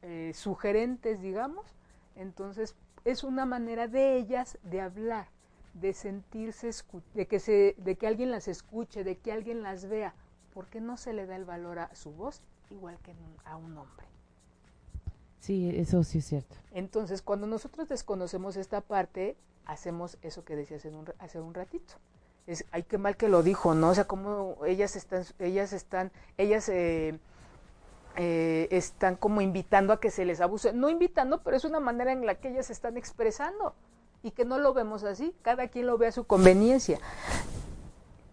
[0.02, 1.76] eh, sugerentes, digamos.
[2.16, 5.28] Entonces, es una manera de ellas de hablar,
[5.76, 6.72] de sentirse,
[7.14, 10.16] de que, se, de que alguien las escuche, de que alguien las vea.
[10.54, 13.14] ¿Por qué no se le da el valor a su voz igual que
[13.46, 14.06] a un hombre?
[15.40, 16.56] Sí, eso sí es cierto.
[16.72, 21.96] Entonces, cuando nosotros desconocemos esta parte, hacemos eso que decías en un, hace un ratito
[22.50, 23.90] es, ay, qué mal que lo dijo, ¿no?
[23.90, 27.20] O sea, como ellas están, ellas están, ellas eh,
[28.16, 30.74] eh, están como invitando a que se les abuse.
[30.74, 33.76] No invitando, pero es una manera en la que ellas están expresando
[34.24, 37.00] y que no lo vemos así, cada quien lo ve a su conveniencia.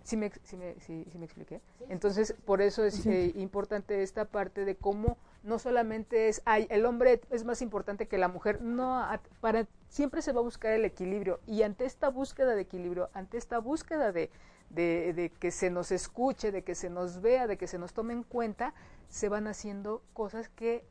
[0.07, 1.61] ¿Sí me, sí me, sí, me expliqué?
[1.89, 6.87] Entonces, por eso es eh, importante esta parte de cómo no solamente es, ay, el
[6.87, 9.05] hombre es más importante que la mujer, no,
[9.41, 11.41] para siempre se va a buscar el equilibrio.
[11.45, 14.31] Y ante esta búsqueda de equilibrio, ante esta búsqueda de,
[14.71, 17.93] de, de que se nos escuche, de que se nos vea, de que se nos
[17.93, 18.75] tome en cuenta,
[19.09, 20.85] se van haciendo cosas que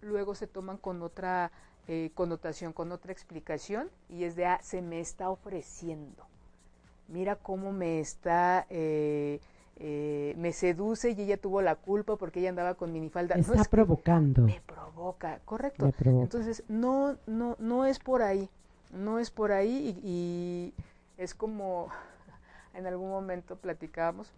[0.00, 1.52] luego se toman con otra
[1.86, 3.88] eh, connotación, con otra explicación.
[4.08, 6.26] Y es de, ah, se me está ofreciendo
[7.08, 9.40] mira cómo me está, eh,
[9.76, 13.34] eh, me seduce y ella tuvo la culpa porque ella andaba con minifalda.
[13.34, 14.42] Me está provocando.
[14.42, 15.90] Me provoca, correcto.
[16.04, 18.48] Entonces, no, no, no es por ahí,
[18.92, 20.74] no es por ahí y,
[21.16, 21.88] es como
[22.74, 24.30] en algún momento platicábamos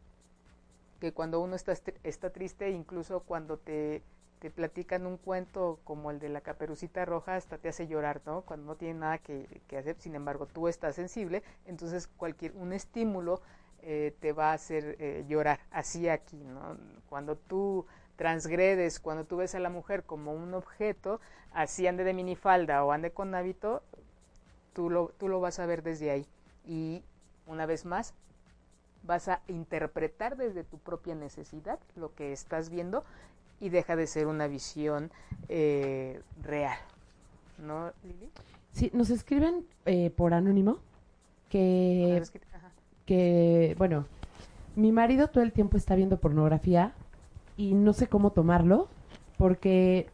[0.98, 4.02] que cuando uno está, está triste, incluso cuando te
[4.40, 8.40] te platican un cuento como el de la caperucita roja, hasta te hace llorar, ¿no?
[8.40, 9.46] Cuando no tiene nada que,
[9.78, 13.42] hacer, sin embargo, tú estás sensible, entonces cualquier, un estímulo
[13.82, 16.78] eh, te va a hacer eh, llorar, así aquí, ¿no?
[17.10, 21.20] Cuando tú transgredes, cuando tú ves a la mujer como un objeto,
[21.52, 23.82] así ande de minifalda o ande con hábito,
[24.72, 26.26] tú lo, tú lo vas a ver desde ahí.
[26.66, 27.04] Y
[27.46, 28.14] una vez más,
[29.02, 33.04] vas a interpretar desde tu propia necesidad lo que estás viendo
[33.60, 35.10] y deja de ser una visión
[35.48, 36.78] eh, real.
[37.58, 38.30] ¿No, Lili?
[38.72, 40.78] Sí, nos escriben eh, por anónimo
[41.48, 42.22] que,
[43.04, 44.06] que, bueno,
[44.76, 46.92] mi marido todo el tiempo está viendo pornografía
[47.56, 48.88] y no sé cómo tomarlo
[49.36, 50.08] porque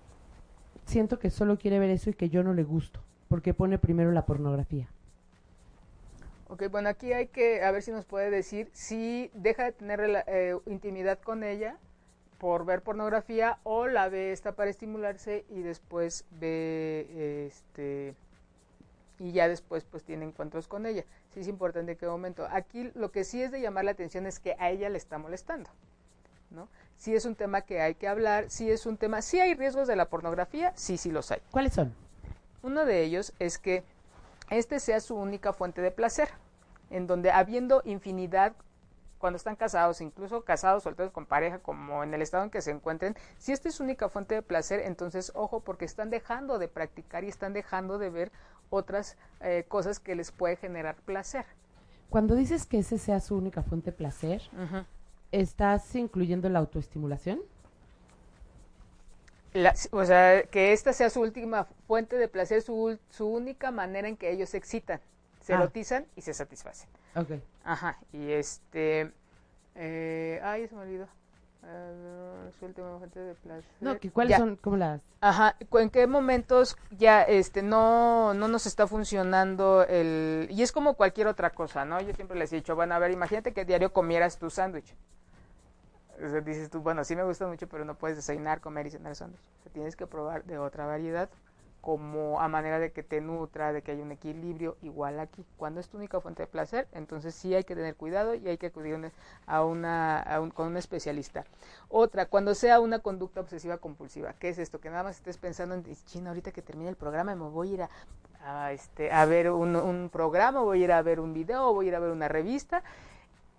[0.87, 4.11] siento que solo quiere ver eso y que yo no le gusto, porque pone primero
[4.13, 4.89] la pornografía.
[6.49, 10.25] Ok, bueno, aquí hay que, a ver si nos puede decir si deja de tener
[10.27, 11.77] eh, intimidad con ella
[12.39, 18.15] por ver pornografía o la ve esta para estimularse y después ve este
[19.19, 21.05] y ya después pues tiene encuentros con ella.
[21.33, 22.47] Sí es importante en qué momento.
[22.51, 25.19] Aquí lo que sí es de llamar la atención es que a ella le está
[25.19, 25.71] molestando.
[26.51, 26.69] ¿no?
[26.97, 29.89] Si es un tema que hay que hablar, si es un tema, si hay riesgos
[29.89, 31.41] de la pornografía, sí, sí los hay.
[31.51, 31.95] ¿Cuáles son?
[32.63, 33.85] Uno de ellos es que
[34.51, 36.29] este sea su única fuente de placer,
[36.91, 38.55] en donde habiendo infinidad
[39.19, 42.71] cuando están casados, incluso casados, solteros con pareja, como en el estado en que se
[42.71, 46.69] encuentren, si esta es su única fuente de placer, entonces ojo, porque están dejando de
[46.69, 48.33] practicar y están dejando de ver
[48.71, 51.45] otras eh, cosas que les puede generar placer.
[52.11, 54.43] Cuando dices que ese sea su única fuente de placer,
[55.33, 57.41] ¿estás incluyendo la autoestimulación?
[59.91, 64.17] o sea, que esta sea su última fuente de placer, su, su única manera en
[64.17, 65.01] que ellos se excitan,
[65.47, 65.59] se ah.
[65.59, 66.89] erotizan y se satisfacen.
[67.15, 67.41] Ok.
[67.63, 69.13] Ajá, y este...
[69.77, 71.07] Eh, ay, se me olvidó.
[71.63, 73.71] Uh, su última fuente de placer.
[73.81, 75.01] No, ¿cuáles son como las...?
[75.21, 80.49] Ajá, ¿en qué momentos ya este no, no nos está funcionando el...
[80.51, 82.01] Y es como cualquier otra cosa, ¿no?
[82.01, 84.97] Yo siempre les he dicho, bueno, a ver, imagínate que diario comieras tu sándwich.
[86.25, 88.91] O sea, dices tú, bueno, sí me gusta mucho, pero no puedes desayunar, comer y
[88.91, 89.43] cenar sándwich.
[89.61, 91.29] O sea, tienes que probar de otra variedad
[91.87, 95.47] como a manera de que te nutra, de que haya un equilibrio, igual aquí.
[95.57, 98.59] Cuando es tu única fuente de placer, entonces sí hay que tener cuidado y hay
[98.59, 99.13] que acudir
[99.47, 101.45] a una, con un especialista.
[101.89, 104.81] Otra, cuando sea una conducta obsesiva compulsiva, ¿qué es esto?
[104.81, 107.75] Que nada más estés pensando en, china, ahorita que termine el programa me voy a
[107.75, 107.89] ir
[108.43, 111.87] a, este, a ver un, un programa, voy a ir a ver un video, voy
[111.87, 112.83] a ir a ver una revista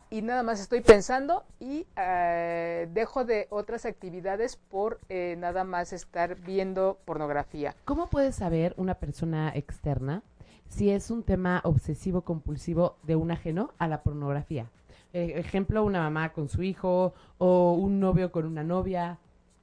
[0.10, 5.94] y nada más estoy pensando y eh, dejo de otras actividades por eh, nada más
[5.94, 7.76] estar viendo pornografía.
[7.86, 10.24] ¿Cómo puede saber una persona externa
[10.70, 14.70] si es un tema obsesivo compulsivo de un ajeno a la pornografía?
[15.14, 19.18] Eh, ejemplo, una mamá con su hijo o un novio con una novia.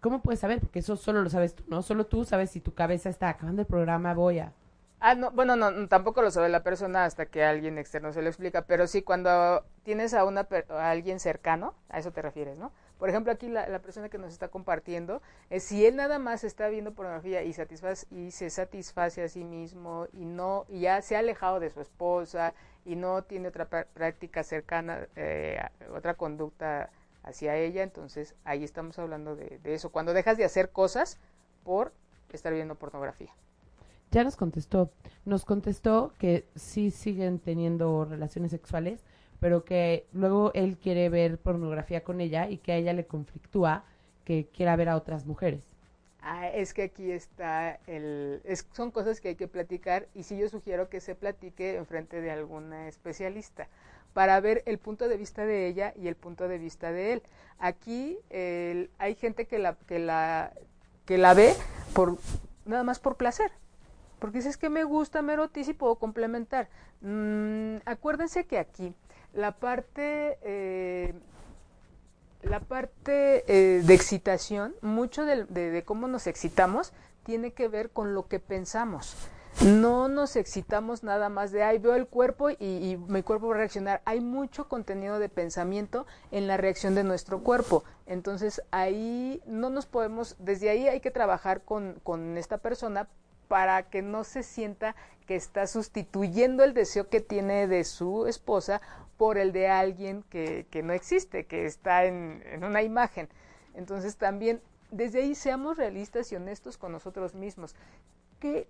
[0.04, 0.60] ¿cómo puedes saber?
[0.60, 1.80] Porque eso solo lo sabes tú, ¿no?
[1.80, 4.52] Solo tú sabes si tu cabeza está acabando el programa, voy a...
[5.06, 8.28] Ah, no, bueno, no, tampoco lo sabe la persona hasta que alguien externo se lo
[8.30, 12.72] explica, pero sí cuando tienes a, una, a alguien cercano, a eso te refieres, ¿no?
[12.98, 16.68] Por ejemplo, aquí la, persona que nos está compartiendo, es si él nada más está
[16.68, 21.16] viendo pornografía y, satisface, y se satisface a sí mismo y no y ya se
[21.16, 22.54] ha alejado de su esposa
[22.86, 25.60] y no tiene otra práctica cercana, eh,
[25.94, 26.88] otra conducta
[27.24, 31.18] hacia ella, entonces ahí estamos hablando de, eso, cuando dejas de hacer cosas
[31.62, 31.92] por
[32.32, 33.34] estar viendo pornografía.
[34.14, 34.92] Ya nos contestó,
[35.24, 39.04] nos contestó que sí siguen teniendo relaciones sexuales,
[39.40, 43.82] pero que luego él quiere ver pornografía con ella y que a ella le conflictúa
[44.24, 45.64] que quiera ver a otras mujeres.
[46.20, 48.40] Ah, es que aquí está el...
[48.70, 52.20] son cosas que hay que platicar y sí yo sugiero que se platique en frente
[52.20, 53.66] de alguna especialista
[54.12, 57.22] para ver el punto de vista de ella y el punto de vista de él.
[57.58, 60.52] Aquí hay gente que la, que, la,
[61.04, 61.52] que la ve
[61.94, 62.16] por,
[62.64, 63.50] nada más por placer.
[64.24, 66.70] Porque dices que me gusta, me erotiza y puedo complementar.
[67.02, 68.94] Mm, acuérdense que aquí
[69.34, 71.12] la parte, eh,
[72.42, 78.26] la parte eh, de excitación, mucho de, cómo nos excitamos, tiene que ver con lo
[78.26, 79.14] que pensamos
[79.62, 83.58] no nos excitamos nada más de, ay, veo el cuerpo y, mi cuerpo va a
[83.58, 84.02] reaccionar.
[84.04, 87.84] Hay mucho contenido de pensamiento en la reacción de nuestro cuerpo.
[88.06, 93.06] Entonces ahí no nos podemos, desde ahí hay que trabajar con, con esta persona
[93.48, 94.94] para que no se sienta
[95.26, 98.80] que está sustituyendo el deseo que tiene de su esposa
[99.16, 103.28] por el de alguien que, que no existe, que está en, en una imagen.
[103.74, 107.74] Entonces también desde ahí seamos realistas y honestos con nosotros mismos.
[108.38, 108.68] ¿Qué,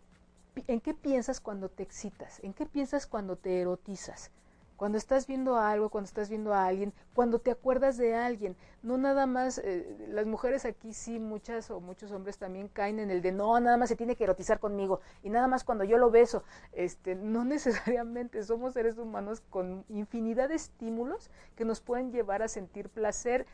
[0.67, 2.41] ¿En qué piensas cuando te excitas?
[2.43, 4.31] ¿En qué piensas cuando te erotizas?
[4.77, 8.99] Cuando estás viendo algo, cuando estás viendo a alguien, cuando te acuerdas de alguien, no
[8.99, 13.23] nada más, eh, las mujeres aquí sí, muchas o muchos hombres también caen en el
[13.23, 16.11] de no, nada más se tiene que erotizar conmigo y nada más cuando yo lo
[16.11, 22.43] beso, este, no necesariamente somos seres humanos con infinidad de estímulos que nos pueden llevar
[22.43, 23.47] a sentir placer.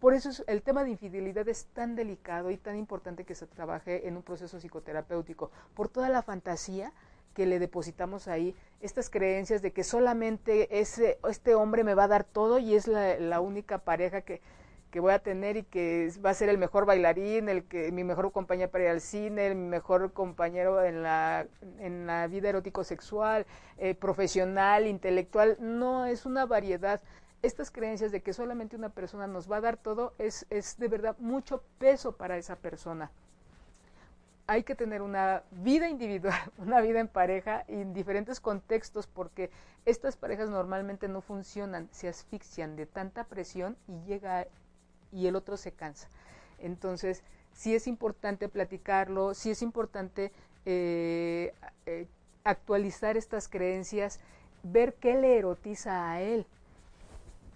[0.00, 4.06] Por eso el tema de infidelidad es tan delicado y tan importante que se trabaje
[4.06, 6.92] en un proceso psicoterapéutico, por toda la fantasía
[7.34, 12.08] que le depositamos ahí, estas creencias de que solamente ese, este hombre me va a
[12.08, 14.40] dar todo y es la, única pareja que,
[14.90, 18.04] que, voy a tener y que va a ser el mejor bailarín, el que mi
[18.04, 21.46] mejor compañero para ir al cine, mi mejor compañero en la,
[21.80, 23.46] en la vida erótico sexual,
[23.78, 27.02] eh, profesional, intelectual, no es una variedad
[27.42, 30.88] estas creencias de que solamente una persona nos va a dar todo es, es de
[30.88, 33.10] verdad mucho peso para esa persona.
[34.46, 39.50] Hay que tener una vida individual, una vida en pareja y en diferentes contextos porque
[39.86, 44.46] estas parejas normalmente no funcionan, se asfixian de tanta presión y llega
[45.12, 46.08] y el otro se cansa.
[46.58, 50.32] Entonces, sí es importante platicarlo, sí es importante
[50.66, 51.54] eh,
[51.86, 52.06] eh,
[52.42, 54.20] actualizar estas creencias,
[54.62, 56.46] ver qué le erotiza a él,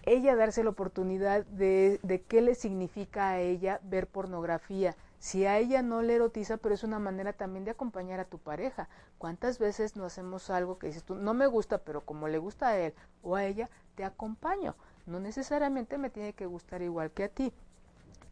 [0.04, 4.96] ella darse la oportunidad de, de qué le significa a ella ver pornografía.
[5.18, 8.38] Si a ella no le erotiza, pero es una manera también de acompañar a tu
[8.38, 8.88] pareja.
[9.18, 12.68] ¿Cuántas veces no hacemos algo que dices tú, no me gusta, pero como le gusta
[12.68, 14.76] a él o a ella, te acompaño?
[15.06, 17.52] No necesariamente me tiene que gustar igual que a ti.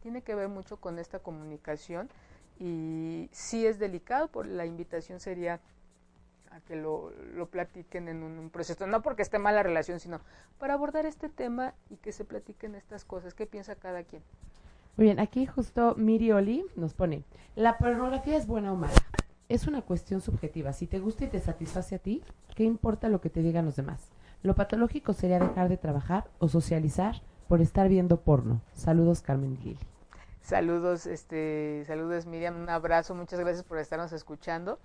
[0.01, 2.09] Tiene que ver mucho con esta comunicación
[2.59, 5.59] y si es delicado, por la invitación sería
[6.65, 10.21] que lo, lo platiquen en un, proceso, no porque esté mala relación, sino
[10.57, 13.33] para abordar este tema y que se platiquen estas cosas.
[13.33, 14.23] ¿Qué piensa cada quien?
[14.97, 17.23] Muy bien, aquí justo Miri Oli nos pone,
[17.55, 18.95] la pornografía es buena o mala.
[19.47, 20.73] Es una cuestión subjetiva.
[20.73, 22.23] Si te gusta y te satisface a ti,
[22.55, 24.09] ¿qué importa lo que te digan los demás?
[24.41, 28.61] Lo patológico sería dejar de trabajar o socializar por estar viendo porno.
[28.73, 29.77] Saludos, Carmen Lili.
[30.41, 34.79] Saludos, este, saludos Miriam, un abrazo, muchas gracias por estarnos escuchando.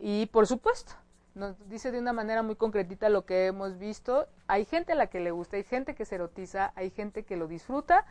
[0.00, 0.94] Y por supuesto,
[1.34, 4.28] nos dice de una manera muy concretita lo que hemos visto.
[4.46, 7.36] Hay gente a la que le gusta, hay gente que se erotiza, hay gente que
[7.36, 8.06] lo disfruta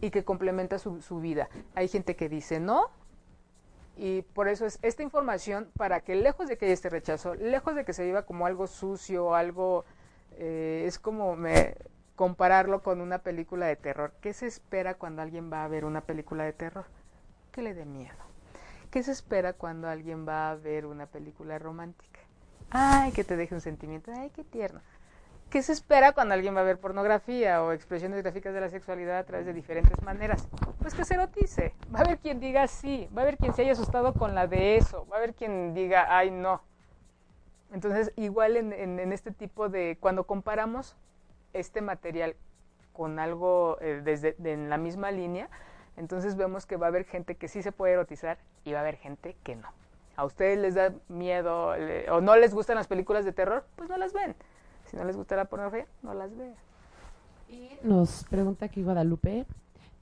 [0.00, 1.48] y que complementa su, su vida.
[1.74, 2.90] Hay gente que dice no.
[3.96, 7.74] Y por eso es esta información para que lejos de que haya este rechazo, lejos
[7.74, 9.84] de que se viva como algo sucio, algo,
[10.38, 11.76] eh, es como me,
[12.16, 14.12] compararlo con una película de terror.
[14.22, 16.86] ¿Qué se espera cuando alguien va a ver una película de terror?
[17.52, 18.16] Que le dé miedo.
[18.90, 22.20] ¿Qué se espera cuando alguien va a ver una película romántica?
[22.70, 24.80] ay, que te deje un sentimiento, ay, qué tierno.
[25.50, 29.18] ¿Qué se espera cuando alguien va a ver pornografía o expresiones gráficas de la sexualidad
[29.18, 30.48] a través de diferentes maneras?
[30.80, 31.74] Pues que se erotice.
[31.92, 34.46] Va a haber quien diga sí, va a haber quien se haya asustado con la
[34.46, 36.62] de eso, va a haber quien diga, ay, no.
[37.72, 40.94] Entonces, igual en, este tipo de, cuando comparamos
[41.52, 42.36] este material
[42.92, 45.48] con algo eh, desde en la misma línea,
[45.96, 48.82] Entonces vemos que va a haber gente que sí se puede erotizar y va a
[48.82, 49.68] haber gente que no.
[50.14, 51.74] ¿A ustedes les da miedo
[52.10, 53.64] o no les gustan las películas de terror?
[53.74, 54.36] Pues no las ven.
[54.90, 56.54] Si no les gusta la pornografía, no las ven.
[57.48, 59.46] Y nos pregunta aquí Guadalupe,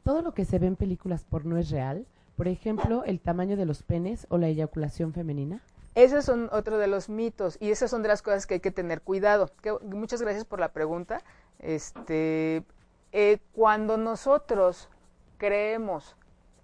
[0.03, 2.07] ¿todo lo que se ve en películas porno es real?
[2.37, 5.61] Por ejemplo, el tamaño de los penes o la eyaculación femenina.
[5.95, 8.71] Esos son otro de los mitos y esas son de las cosas que hay que
[8.71, 9.51] tener cuidado.
[9.83, 11.23] muchas gracias por la pregunta.
[11.59, 12.65] Este,
[13.13, 14.89] eh, cuando nosotros
[15.37, 16.17] creemos,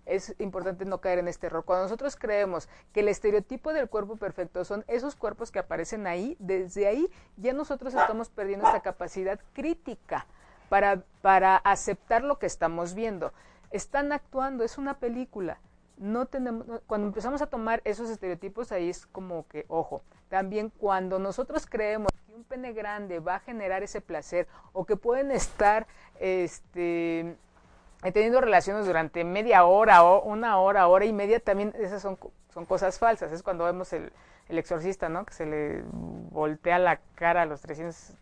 [0.07, 4.17] es importante no caer en este error, cuando nosotros creemos que el estereotipo del cuerpo
[4.17, 9.41] perfecto son esos cuerpos que aparecen ahí, desde ahí ya nosotros estamos perdiendo esta capacidad
[9.53, 10.27] crítica
[10.69, 13.33] para, para aceptar lo que estamos viendo.
[13.71, 15.59] Están actuando, es una película
[15.97, 21.19] no tenemos, cuando empezamos a tomar esos estereotipos, ahí es como que, ojo, también cuando
[21.19, 25.87] nosotros creemos que un pene grande va a generar ese placer o que pueden estar
[26.19, 27.37] este,
[28.13, 32.19] teniendo relaciones durante media hora o una hora, hora y media, también esas son,
[32.53, 33.33] son cosas falsas.
[33.33, 34.13] Es cuando vemos el,
[34.49, 35.25] el exorcista, ¿no?
[35.25, 35.83] Que se le
[36.31, 38.13] voltea la cara a los 300,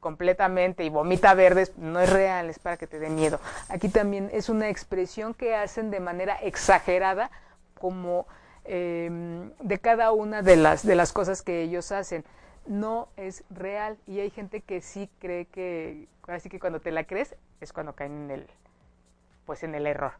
[0.00, 3.38] completamente y vomita verdes, no es real, es para que te dé miedo.
[3.68, 7.30] Aquí también es una expresión que hacen de manera exagerada
[7.78, 8.26] como
[8.64, 12.24] em, de cada una de las, de las cosas que ellos hacen.
[12.66, 17.04] No es real y hay gente que sí cree que, así que cuando te la
[17.04, 18.46] crees es cuando caen en el,
[19.50, 20.12] pues en el error,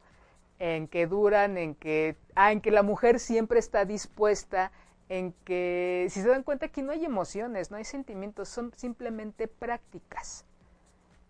[0.59, 4.73] en que duran, en que, ah, en que la mujer siempre está dispuesta
[5.09, 9.47] en que si se dan cuenta aquí no hay emociones, no hay sentimientos, son simplemente
[9.47, 10.45] prácticas.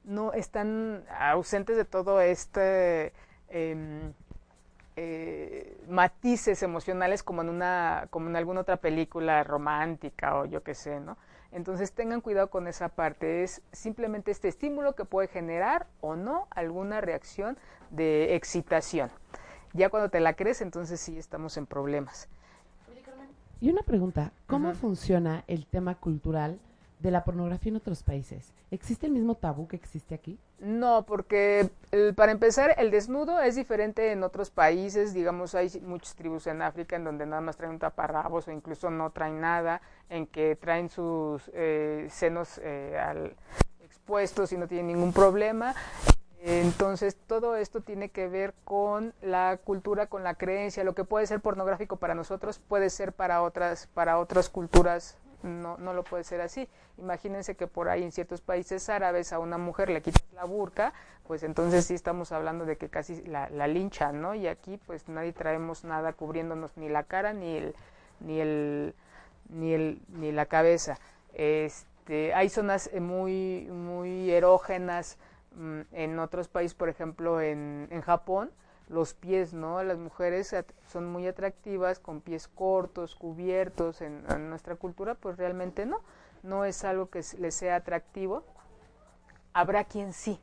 [0.03, 3.13] No están ausentes de todo este
[3.51, 4.15] em,
[4.97, 10.75] eh, matices emocionales como en una, como en alguna otra película romántica o yo qué
[10.75, 11.19] sé, ¿no?
[11.53, 16.47] Entonces tengan cuidado con esa parte, es simplemente este estímulo que puede generar o no
[16.51, 17.59] alguna reacción
[17.91, 19.11] de excitación.
[19.73, 22.29] Ya cuando te la crees, entonces sí estamos en problemas.
[23.61, 26.59] Y una pregunta, ¿cómo funciona el tema cultural
[27.01, 28.55] de la pornografía en otros países?
[28.71, 30.39] ¿Existe el mismo tabú que existe aquí?
[30.61, 31.71] No, porque
[32.17, 35.15] para empezar, el desnudo es diferente en otros países.
[35.15, 38.91] Digamos, hay muchas tribus en África en donde nada más traen un taparrabos o incluso
[38.91, 39.81] no traen nada,
[40.11, 43.35] en que traen sus eh, senos eh, al,
[43.83, 45.75] expuestos y no tienen ningún problema.
[46.43, 50.85] Entonces, todo esto tiene que ver con la cultura, con la creencia.
[50.85, 55.77] Lo que puede ser pornográfico para nosotros puede ser para otras, para otras culturas, no,
[55.79, 56.69] no lo puede ser así.
[56.99, 60.93] Imagínense que por ahí en ciertos países árabes a una mujer le quitan la burka,
[61.27, 64.35] pues entonces sí estamos hablando de que casi la, la linchan, ¿no?
[64.35, 67.75] Y aquí pues nadie traemos nada cubriéndonos ni la cara ni el,
[68.21, 68.95] ni el,
[69.49, 70.99] ni el, ni la cabeza.
[71.35, 75.17] Este, hay zonas muy, muy erógenas,
[75.57, 78.51] Mm, en otros países, por ejemplo en, en Japón,
[78.91, 79.83] los pies, ¿no?
[79.83, 80.55] Las mujeres
[80.89, 84.03] son muy atractivas con pies cortos, cubiertos.
[84.03, 86.01] En, nuestra cultura, pues realmente no.
[86.43, 88.45] No es algo que les sea atractivo.
[89.53, 90.41] Habrá quien sí,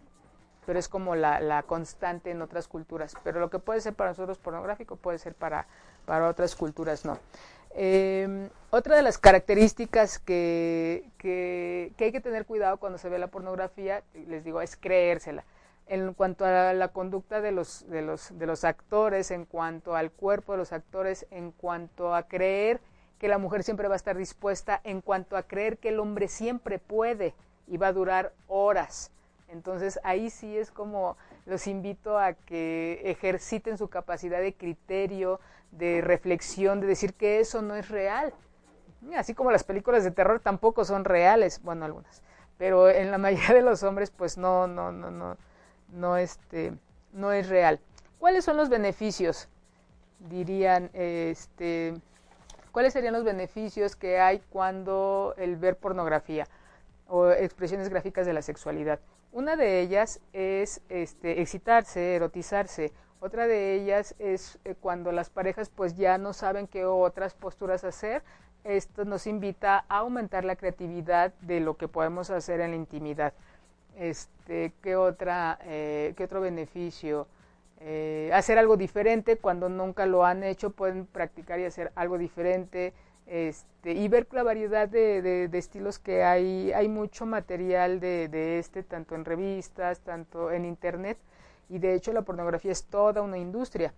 [0.65, 3.15] pero es como la, la, constante en otras culturas.
[3.23, 5.67] Pero lo que puede ser para nosotros pornográfico puede ser para,
[6.05, 7.19] para otras culturas no.
[7.79, 13.27] Eh, otra de las características que, que, hay que tener cuidado cuando se ve la
[13.27, 15.43] pornografía, les digo, es creérsela.
[15.87, 20.11] En cuanto a la conducta de los, de, los, de los actores, en cuanto al
[20.11, 22.81] cuerpo de los actores, en cuanto a creer
[23.19, 26.27] que la mujer siempre va a estar dispuesta, en cuanto a creer que el hombre
[26.27, 27.33] siempre puede
[27.67, 29.11] y va a durar horas.
[29.47, 35.39] Entonces ahí sí es como los invito a que ejerciten su capacidad de criterio,
[35.71, 38.33] de reflexión, de decir que eso no es real.
[39.15, 42.23] Así como las películas de terror tampoco son reales, bueno, algunas,
[42.57, 45.37] pero en la mayoría de los hombres pues no no no no
[45.91, 46.73] no este
[47.13, 47.79] no es real.
[48.19, 49.47] ¿Cuáles son los beneficios?
[50.19, 51.93] Dirían este
[52.71, 56.47] ¿Cuáles serían los beneficios que hay cuando el ver pornografía
[57.07, 58.99] o expresiones gráficas de la sexualidad?
[59.31, 62.93] Una de ellas es este, excitarse, erotizarse.
[63.19, 67.83] Otra de ellas es eh, cuando las parejas pues ya no saben qué otras posturas
[67.83, 68.21] hacer.
[68.63, 73.33] Esto nos invita a aumentar la creatividad de lo que podemos hacer en la intimidad.
[73.97, 77.27] Este, ¿qué, otra, eh, ¿Qué otro beneficio?
[77.79, 82.93] Eh, hacer algo diferente cuando nunca lo han hecho, pueden practicar y hacer algo diferente
[83.25, 86.71] este, y ver la variedad de, estilos que hay.
[86.73, 91.17] Hay mucho material de, este, tanto en revistas, tanto en internet,
[91.67, 93.93] y de hecho la pornografía es toda una industria.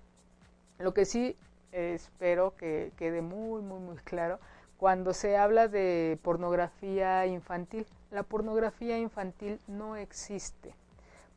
[0.77, 1.35] Lo que sí
[1.73, 4.39] espero que quede muy, muy, muy claro,
[4.77, 10.73] cuando se habla de pornografía infantil, la pornografía infantil no existe,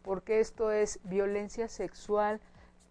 [0.03, 2.41] porque esto es violencia sexual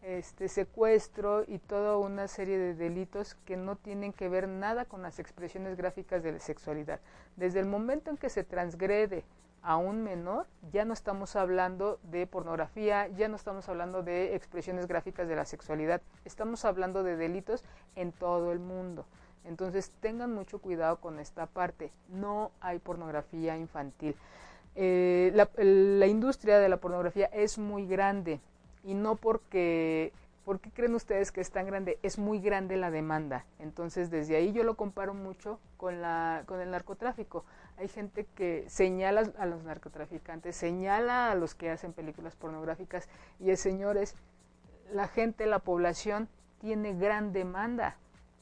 [0.01, 5.01] este secuestro y toda una serie de delitos que no tienen que ver nada con
[5.01, 6.99] las expresiones gráficas de la sexualidad.
[7.35, 9.23] Desde el momento en que se transgrede
[9.61, 14.87] a un menor, ya no estamos hablando de pornografía, ya no estamos hablando de expresiones
[14.87, 17.63] gráficas de la sexualidad, estamos hablando de delitos
[17.95, 19.05] en todo el mundo.
[19.45, 24.15] Entonces tengan mucho cuidado con esta parte, no hay pornografía infantil.
[24.75, 28.39] Eh, la, industria de la pornografía es muy grande
[28.83, 30.13] y no porque
[30.45, 31.99] ¿Por qué creen ustedes que es tan grande?
[32.01, 33.45] Es muy grande la demanda.
[33.59, 37.45] Entonces, desde ahí yo lo comparo mucho con, la, con el narcotráfico.
[37.77, 43.07] Hay gente que señala a los narcotraficantes, señala a los que hacen películas pornográficas
[43.39, 44.15] y es, señores,
[44.91, 46.27] la gente, la población
[46.59, 47.97] tiene gran demanda.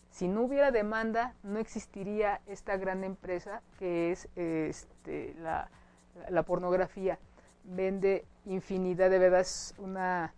[0.09, 5.69] Si no hubiera demanda, no existiría esta gran empresa que es este, la,
[6.29, 7.19] la pornografía.
[7.63, 9.45] Vende infinidad, de verdad
[9.77, 10.33] una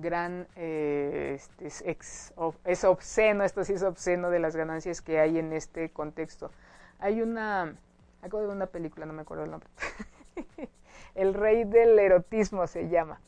[0.00, 2.32] gran, eh, este, es,
[2.64, 6.50] es obsceno, esto sí es obsceno de las ganancias que hay en este contexto.
[6.98, 7.74] Hay una,
[8.22, 9.68] acabo de ver una película, no me acuerdo el nombre,
[11.14, 13.20] El Rey del Erotismo se llama,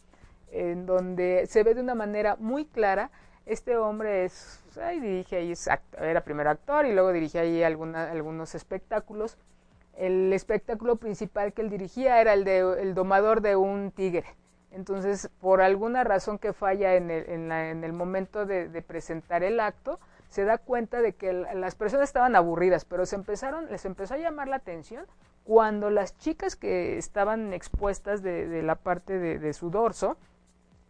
[0.50, 3.10] en donde se ve de una manera muy clara,
[3.48, 5.54] este hombre es, ahí dirige ahí,
[6.00, 9.36] era primero actor y luego dirige ahí alguna, algunos espectáculos.
[9.96, 14.26] El espectáculo principal que él dirigía era el de el domador de un tigre
[14.70, 19.98] entonces, por alguna razón que falla en el, en el momento de, presentar el acto,
[20.28, 24.18] se da cuenta de que las personas estaban aburridas, pero se empezaron, les empezó a
[24.18, 25.06] llamar la atención
[25.44, 30.18] cuando las chicas que estaban expuestas de, la parte de, su dorso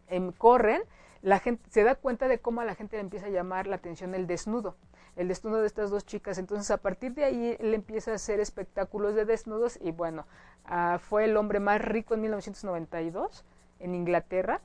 [0.09, 0.81] em, corren,
[1.21, 3.75] la gente se da cuenta de cómo a la gente le empieza a llamar la
[3.75, 4.75] atención el desnudo,
[5.15, 6.37] el desnudo de estas dos chicas.
[6.37, 10.25] Entonces, a partir de ahí, él empieza a hacer espectáculos de desnudos y bueno,
[10.65, 13.43] ah, fue el hombre más rico en 1992
[13.79, 14.61] en Inglaterra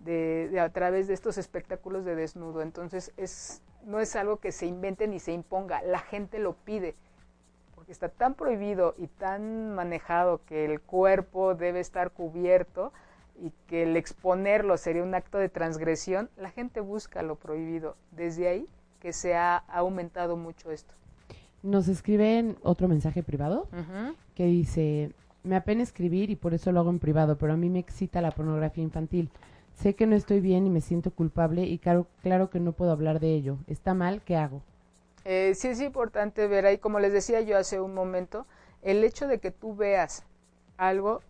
[0.00, 2.62] de, a través de estos espectáculos de desnudo.
[2.62, 6.94] Entonces es, no es algo que se invente ni se imponga, la gente lo pide,
[7.74, 12.92] porque está tan prohibido y tan manejado que el cuerpo debe estar cubierto
[13.40, 17.96] y que el exponerlo sería un acto de transgresión, la gente busca lo prohibido.
[18.12, 18.68] Desde ahí
[19.00, 20.94] que se ha aumentado mucho esto.
[21.62, 23.68] Nos escriben otro mensaje privado
[24.34, 25.12] que dice,
[25.42, 28.20] me apena escribir y por eso lo hago en privado, pero a mí me excita
[28.20, 29.30] la pornografía infantil.
[29.74, 32.92] Sé que no estoy bien y me siento culpable y claro, claro que no puedo
[32.92, 33.58] hablar de ello.
[33.66, 34.22] ¿Está mal?
[34.22, 34.62] ¿Qué hago?
[35.24, 38.46] Eh, sí es importante ver ahí, como les decía yo hace un momento,
[38.82, 40.24] el hecho de que tú veas
[40.76, 41.22] algo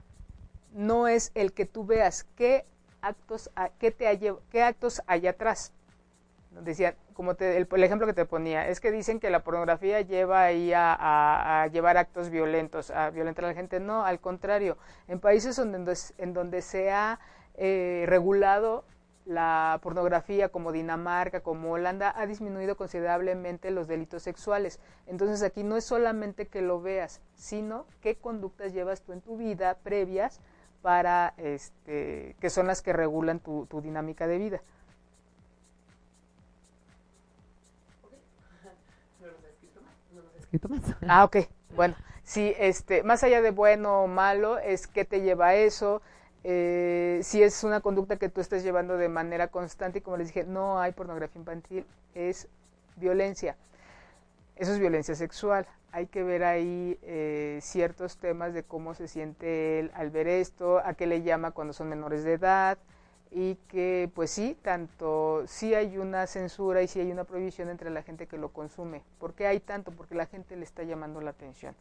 [0.75, 2.67] no es el que tú veas qué
[3.01, 5.73] actos, qué te qué actos hay atrás
[6.63, 10.73] decía, como el, ejemplo que te ponía, es que dicen que la pornografía lleva ahí
[10.75, 13.81] a, llevar actos violentos, a violentar a la gente.
[13.81, 14.77] No, al contrario,
[15.09, 17.19] en países donde, en donde se ha
[17.57, 18.85] eh, regulado
[19.25, 24.81] la pornografía como Dinamarca, como Holanda, ha disminuido considerablemente los delitos sexuales.
[25.07, 29.39] Entonces aquí no es solamente que lo veas, sino qué conductas llevas tú en tu
[29.39, 30.41] vida previas
[30.85, 34.61] para, este, que son las que regulan tu dinámica de vida.
[41.09, 41.37] Ah, ok.
[41.77, 46.03] Bueno, sí, este, más allá de bueno o malo, es qué te lleva a eso.
[46.45, 50.29] Eh, si es una conducta que tú estés llevando de manera constante y como les
[50.29, 52.49] dije, no hay pornografía infantil, es
[52.97, 53.57] violencia.
[54.57, 55.67] Eso es violencia sexual.
[55.95, 60.81] Hay que ver ahí eh, ciertos temas de cómo se siente él al ver esto,
[60.85, 62.79] a qué le llama cuando son menores de edad,
[63.31, 67.91] y que pues sí, tanto sí hay una censura y sí hay una prohibición entre
[67.91, 69.03] la gente que lo consume.
[69.21, 69.93] ¿Por qué hay tanto?
[69.93, 71.77] Porque la gente le está llamando la atención.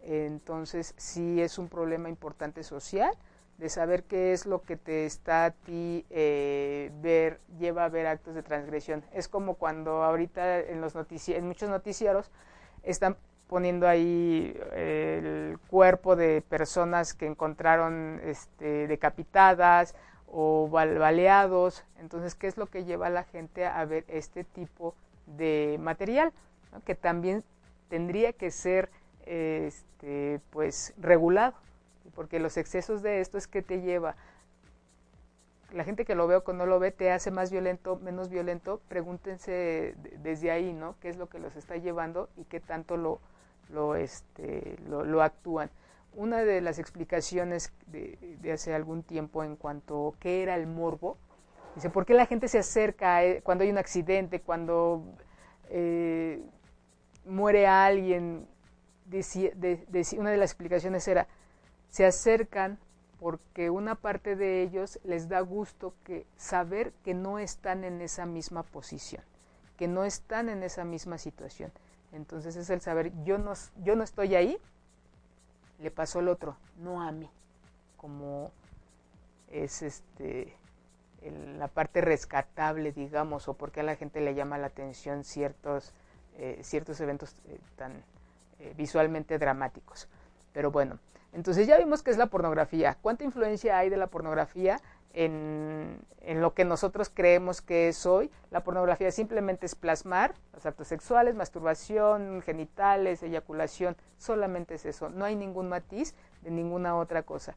[0.00, 3.12] Entonces sí es un problema importante social
[3.58, 8.06] de saber qué es lo que te está a ti eh, ver, lleva a ver
[8.06, 9.04] actos de transgresión.
[9.12, 12.30] Es como cuando ahorita en, los en muchos noticieros
[12.82, 13.18] están
[13.48, 19.94] poniendo ahí el cuerpo de personas que encontraron este, decapitadas
[20.26, 21.84] o baleados.
[21.98, 24.94] Entonces, ¿qué es lo que lleva a la gente a ver este tipo
[25.26, 26.32] de material?
[26.84, 27.42] Que también
[27.88, 28.90] tendría que ser
[29.24, 31.54] este, pues regulado,
[32.14, 34.14] porque los excesos de esto es que te lleva.
[35.72, 38.28] La gente que lo ve o que no lo ve te hace más violento, menos
[38.28, 38.80] violento.
[38.88, 40.94] Pregúntense desde ahí, ¿no?
[41.00, 43.20] ¿Qué es lo que los está llevando y qué tanto lo,
[43.70, 45.70] lo, este, lo actúan?
[46.18, 48.18] una de las explicaciones de,
[48.52, 51.16] hace algún tiempo en cuanto a qué era el morbo,
[51.76, 55.04] dice, ¿por qué la gente se acerca eh, cuando hay un accidente, cuando
[55.70, 56.42] eh,
[57.24, 58.46] muere alguien?
[60.18, 61.28] una de las explicaciones era,
[61.88, 62.78] se acercan
[63.20, 68.26] porque una parte de ellos les da gusto que saber que no están en esa
[68.26, 69.22] misma posición,
[69.78, 71.72] que no están en esa misma situación.
[72.12, 73.52] Entonces es el saber, yo no,
[73.82, 74.58] yo no estoy ahí,
[75.80, 77.28] le pasó al otro, no a mí,
[77.96, 78.50] como
[79.50, 80.56] es este
[81.58, 85.92] la parte rescatable, digamos, o porque a la gente le llama la atención ciertos,
[86.38, 87.92] eh, ciertos eventos eh, tan
[88.60, 90.08] eh, visualmente dramáticos.
[90.52, 90.98] Pero bueno,
[91.32, 92.96] entonces ya vimos que es la pornografía.
[93.02, 94.80] ¿Cuánta influencia hay de la pornografía
[95.12, 98.30] en, lo que nosotros creemos que es hoy?
[98.50, 105.08] La pornografía simplemente es plasmar los actos sexuales, masturbación, genitales, eyaculación, solamente es eso.
[105.08, 107.56] No hay ningún matiz de ninguna otra cosa.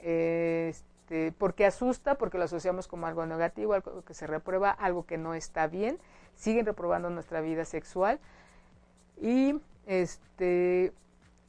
[0.00, 5.18] Este, porque asusta, porque lo asociamos como algo negativo, algo que se reprueba, algo que
[5.18, 5.98] no está bien.
[6.34, 8.20] Siguen reprobando nuestra vida sexual.
[9.20, 10.92] Y este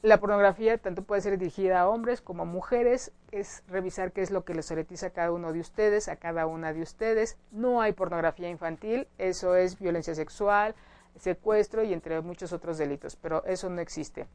[0.02, 4.30] la pornografía tanto puede ser dirigida a hombres como a mujeres, es revisar qué es
[4.30, 7.36] lo que les erotiza a cada uno de ustedes, a cada una de ustedes.
[7.50, 10.74] No hay pornografía infantil, eso es violencia sexual,
[11.16, 14.26] secuestro y entre muchos otros delitos, pero eso no existe.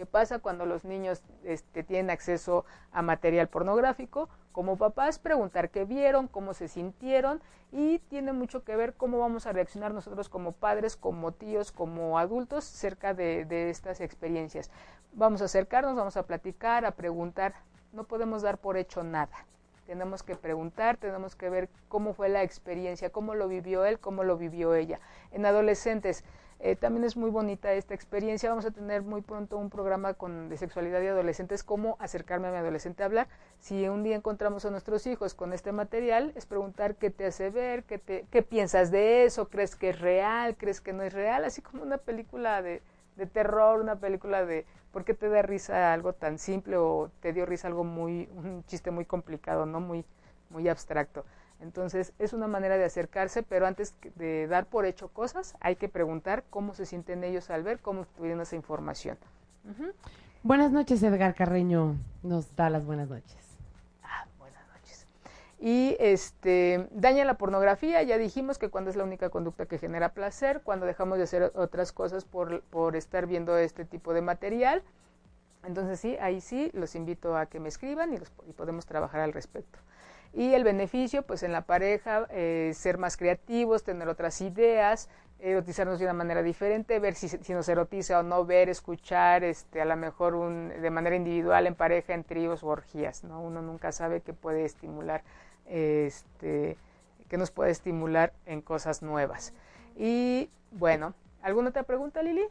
[0.00, 4.30] ¿Qué pasa cuando los niños este, tienen acceso a material pornográfico?
[4.50, 9.44] Como papás, preguntar qué vieron, cómo se sintieron y tiene mucho que ver cómo vamos
[9.44, 14.70] a reaccionar nosotros como padres, como tíos, como adultos cerca de estas experiencias.
[15.12, 17.52] Vamos a acercarnos, vamos a platicar, a preguntar.
[17.92, 19.44] No podemos dar por hecho nada.
[19.84, 24.24] Tenemos que preguntar, tenemos que ver cómo fue la experiencia, cómo lo vivió él, cómo
[24.24, 24.98] lo vivió ella.
[25.30, 26.24] En adolescentes,
[26.62, 28.50] eh, también es muy bonita esta experiencia.
[28.50, 32.50] Vamos a tener muy pronto un programa con, de sexualidad y adolescentes, cómo acercarme a
[32.50, 33.28] mi adolescente a hablar.
[33.58, 37.48] Si un día encontramos a nuestros hijos con este material, es preguntar qué te hace
[37.48, 41.14] ver, qué, te, qué piensas de eso, crees que es real, crees que no es
[41.14, 42.82] real, así como una película de,
[43.16, 47.32] de terror, una película de por qué te da risa algo tan simple o te
[47.32, 50.04] dio risa algo muy, un chiste muy complicado, no muy,
[50.50, 51.24] muy abstracto.
[51.60, 55.88] Entonces es una manera de acercarse, pero antes de dar por hecho cosas, hay que
[55.88, 59.18] preguntar cómo se sienten ellos al ver, cómo tuvieron esa información.
[60.42, 61.96] Buenas noches, Edgar Carreño.
[62.22, 63.36] Nos da las buenas noches.
[64.02, 65.06] Ah, buenas noches.
[65.58, 70.14] Y este daña la pornografía, ya dijimos que cuando es la única conducta que genera
[70.14, 74.82] placer, cuando dejamos de hacer otras cosas por, por estar viendo este tipo de material.
[75.62, 79.20] Entonces sí, ahí sí, los invito a que me escriban y, los, y podemos trabajar
[79.20, 79.78] al respecto.
[80.32, 85.08] Y el beneficio, pues en la pareja, eh, ser más creativos, tener otras ideas,
[85.40, 89.80] erotizarnos de una manera diferente, ver si, si, nos erotiza o no, ver, escuchar, este,
[89.80, 93.42] a lo mejor un, de manera individual, en pareja, en tríos o orgías, ¿no?
[93.42, 95.22] Uno nunca sabe qué puede estimular,
[95.66, 96.76] este,
[97.28, 99.52] que nos puede estimular en cosas nuevas.
[99.96, 102.44] Y bueno, ¿alguna otra pregunta, Lili?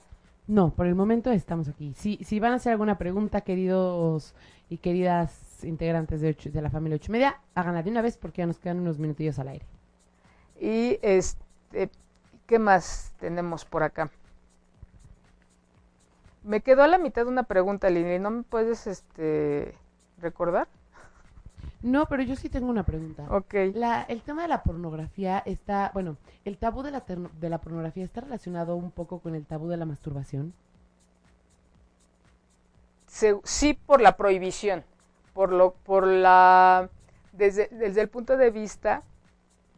[0.48, 1.94] No, por el momento estamos aquí.
[1.94, 4.34] Si, si van a hacer alguna pregunta, queridos
[4.68, 8.47] y queridas integrantes de, de la familia ocho media, háganla de una vez porque ya
[8.47, 9.66] nos quedan unos minutillos al aire.
[10.60, 11.89] Y este,
[12.45, 14.10] ¿qué más tenemos por acá?
[16.43, 19.76] Me quedó a la mitad una pregunta, Lili, ¿no me puedes este
[20.20, 20.68] recordar?
[21.82, 23.26] No, pero yo sí tengo una pregunta.
[23.30, 23.53] Ok.
[23.74, 28.03] La, el tema de la pornografía está, bueno, el tabú de la, de la pornografía
[28.03, 30.53] está relacionado un poco con el tabú de la masturbación.
[33.43, 34.84] sí, por la prohibición
[35.34, 36.90] por lo, por la,
[37.34, 39.04] desde, desde el punto de vista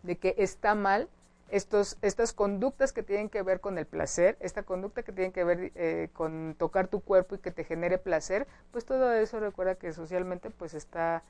[0.03, 1.07] de que está mal
[1.49, 5.43] estos, estas conductas que tienen que ver con el placer, esta conducta que tiene que
[5.43, 9.75] ver eh, con tocar tu cuerpo y que te genere placer, pues todo eso recuerda
[9.75, 11.23] que socialmente pues está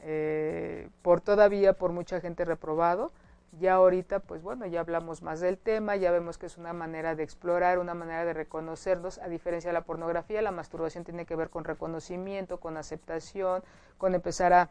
[0.00, 3.12] eh, por todavía por mucha gente reprobado
[3.52, 7.14] ya ahorita, pues bueno, ya hablamos más del tema, ya vemos que es una manera
[7.14, 11.34] de explorar, una manera de reconocernos, a diferencia de la pornografía, la masturbación tiene que
[11.34, 13.62] ver con reconocimiento, con aceptación,
[13.96, 14.70] con empezar a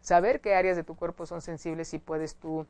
[0.00, 2.66] saber qué áreas de tu cuerpo son sensibles y puedes tú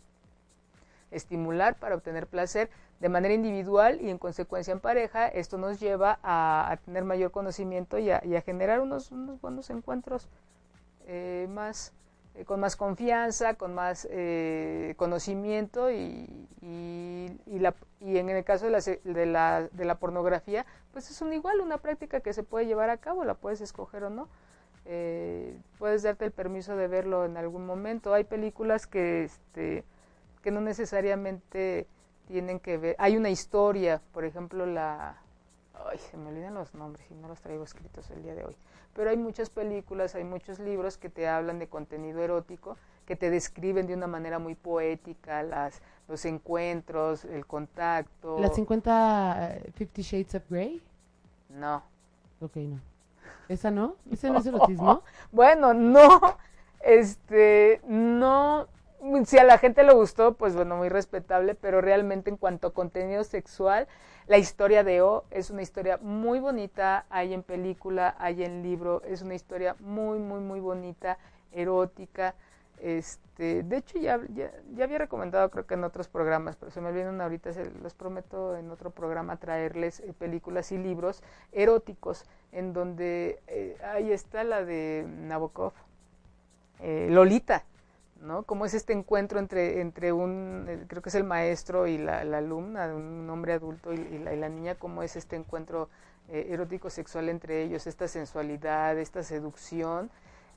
[1.11, 2.69] estimular para obtener placer
[3.01, 5.29] de manera individual y en consecuencia en pareja.
[5.29, 10.29] Esto nos lleva a, tener mayor conocimiento y a, generar unos, unos buenos encuentros
[11.07, 11.93] eh, más
[12.39, 18.67] eh, con más confianza, con más eh, conocimiento y, y, la, y, en el caso
[18.67, 22.45] de la, de, la, de la pornografía, pues es un igual, una práctica que se
[22.45, 24.29] puede llevar a cabo, la puedes escoger o no.
[24.85, 28.15] Eh, puedes darte el permiso de verlo en algún momento.
[28.15, 29.85] Hay películas que, este,
[30.43, 31.87] que no necesariamente
[32.29, 32.97] tienen que ver.
[32.99, 35.21] Hay una historia, por ejemplo, la.
[35.87, 38.57] Ay, se me olvidan los nombres y no los traigo escritos el día de hoy
[38.99, 42.77] pero hay muchas películas, hay muchos libros que te hablan de contenido erótico,
[43.07, 48.41] que te describen de una manera muy poética las, los encuentros, el contacto.
[48.41, 50.83] ¿Las 50 uh, Fifty Shades of Grey?
[51.49, 51.81] No.
[52.41, 52.81] Ok, no.
[53.49, 53.95] ¿Esa no?
[54.11, 55.03] ¿Ese no es erotismo?
[55.31, 56.21] Bueno, no.
[56.81, 58.67] Este, no,
[59.27, 62.75] si a la gente le gustó, pues bueno, muy respetable, pero realmente en cuanto a
[62.75, 63.87] contenido sexual,
[64.29, 69.03] la historia de O es una historia muy bonita, hay en película, hay en libro,
[69.05, 71.19] es una historia muy, muy, muy bonita,
[71.51, 72.35] erótica.
[72.81, 74.53] Este, de hecho, ya, ya,
[74.85, 78.57] había recomendado, creo que en otros programas, pero se me olvidan ahorita, se los prometo
[78.57, 84.65] en otro programa traerles eh, películas y libros eróticos, en donde eh, ahí está la
[84.65, 85.73] de Nabokov,
[86.81, 87.65] eh, Lolita,
[88.21, 88.43] ¿no?
[88.45, 92.95] Cómo es este encuentro entre, entre un, creo que es el maestro y la, alumna,
[92.95, 95.89] un hombre adulto y, la, niña, cómo es este encuentro
[96.29, 100.11] erótico sexual entre ellos, esta sensualidad, esta seducción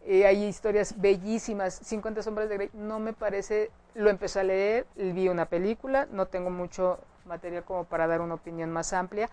[0.06, 1.76] eh, hay historias bellísimas.
[1.76, 6.26] 50 sombras de Grey no me parece, lo empecé a leer, vi una película, no
[6.28, 9.30] tengo mucho material como para dar una opinión más amplia,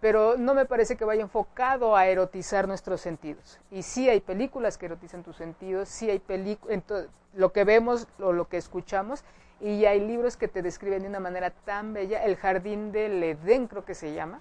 [0.00, 3.58] pero no me parece que vaya enfocado a erotizar nuestros sentidos.
[3.70, 8.32] Y sí hay películas que erotizan tus sentidos, sí hay películas, lo que vemos o
[8.32, 9.24] lo que escuchamos,
[9.60, 12.24] y hay libros que te describen de una manera tan bella.
[12.24, 14.40] El jardín del Edén creo que se llama.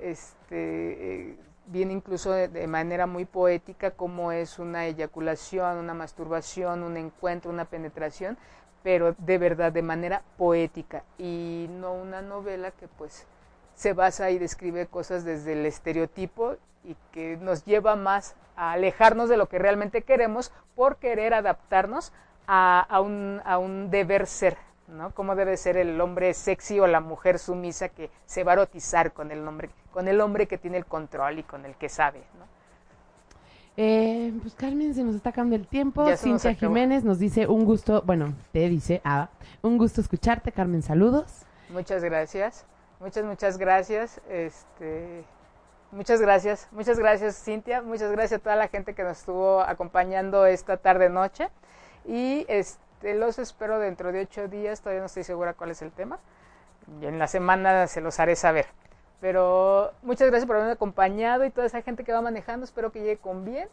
[0.00, 1.36] Este, eh,
[1.66, 7.64] viene incluso de, manera muy poética como es una eyaculación, una masturbación, un encuentro, una
[7.64, 8.36] penetración,
[8.82, 13.26] pero de verdad de manera poética y no una novela que pues
[13.74, 19.28] se basa y describe cosas desde el estereotipo y que nos lleva más a alejarnos
[19.28, 22.12] de lo que realmente queremos por querer adaptarnos
[22.46, 24.56] a, un, a un deber ser,
[24.88, 25.10] ¿no?
[25.14, 29.12] Cómo debe ser el hombre sexy o la mujer sumisa que se va a erotizar
[29.12, 32.20] con el hombre, con el hombre que tiene el control y con el que sabe,
[32.38, 32.44] ¿no?
[33.76, 36.06] Eh, pues Carmen, se nos está acabando el tiempo.
[36.16, 39.30] Cintia Jiménez nos dice un gusto, bueno, te dice, ah,
[39.62, 41.42] un gusto escucharte, Carmen, saludos.
[41.70, 42.64] Muchas gracias,
[43.00, 45.24] muchas, muchas gracias, este,
[45.90, 50.46] muchas gracias, muchas gracias Cintia, muchas gracias a toda la gente que nos estuvo acompañando
[50.46, 51.50] esta tarde noche
[52.04, 55.92] y este los espero dentro de ocho días, todavía no estoy segura cuál es el
[55.92, 56.18] tema.
[57.00, 58.66] Y en la semana se los haré saber.
[59.20, 63.00] Pero muchas gracias por haberme acompañado y toda esa gente que va manejando, espero que
[63.00, 63.68] llegue con bien.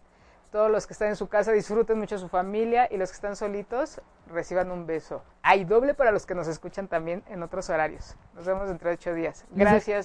[0.51, 3.15] Todos los que están en su casa disfruten mucho a su familia y los que
[3.15, 5.23] están solitos reciban un beso.
[5.43, 8.17] Hay doble para los que nos escuchan también en otros horarios.
[8.35, 9.45] Nos vemos dentro de ocho días.
[9.51, 9.99] Gracias.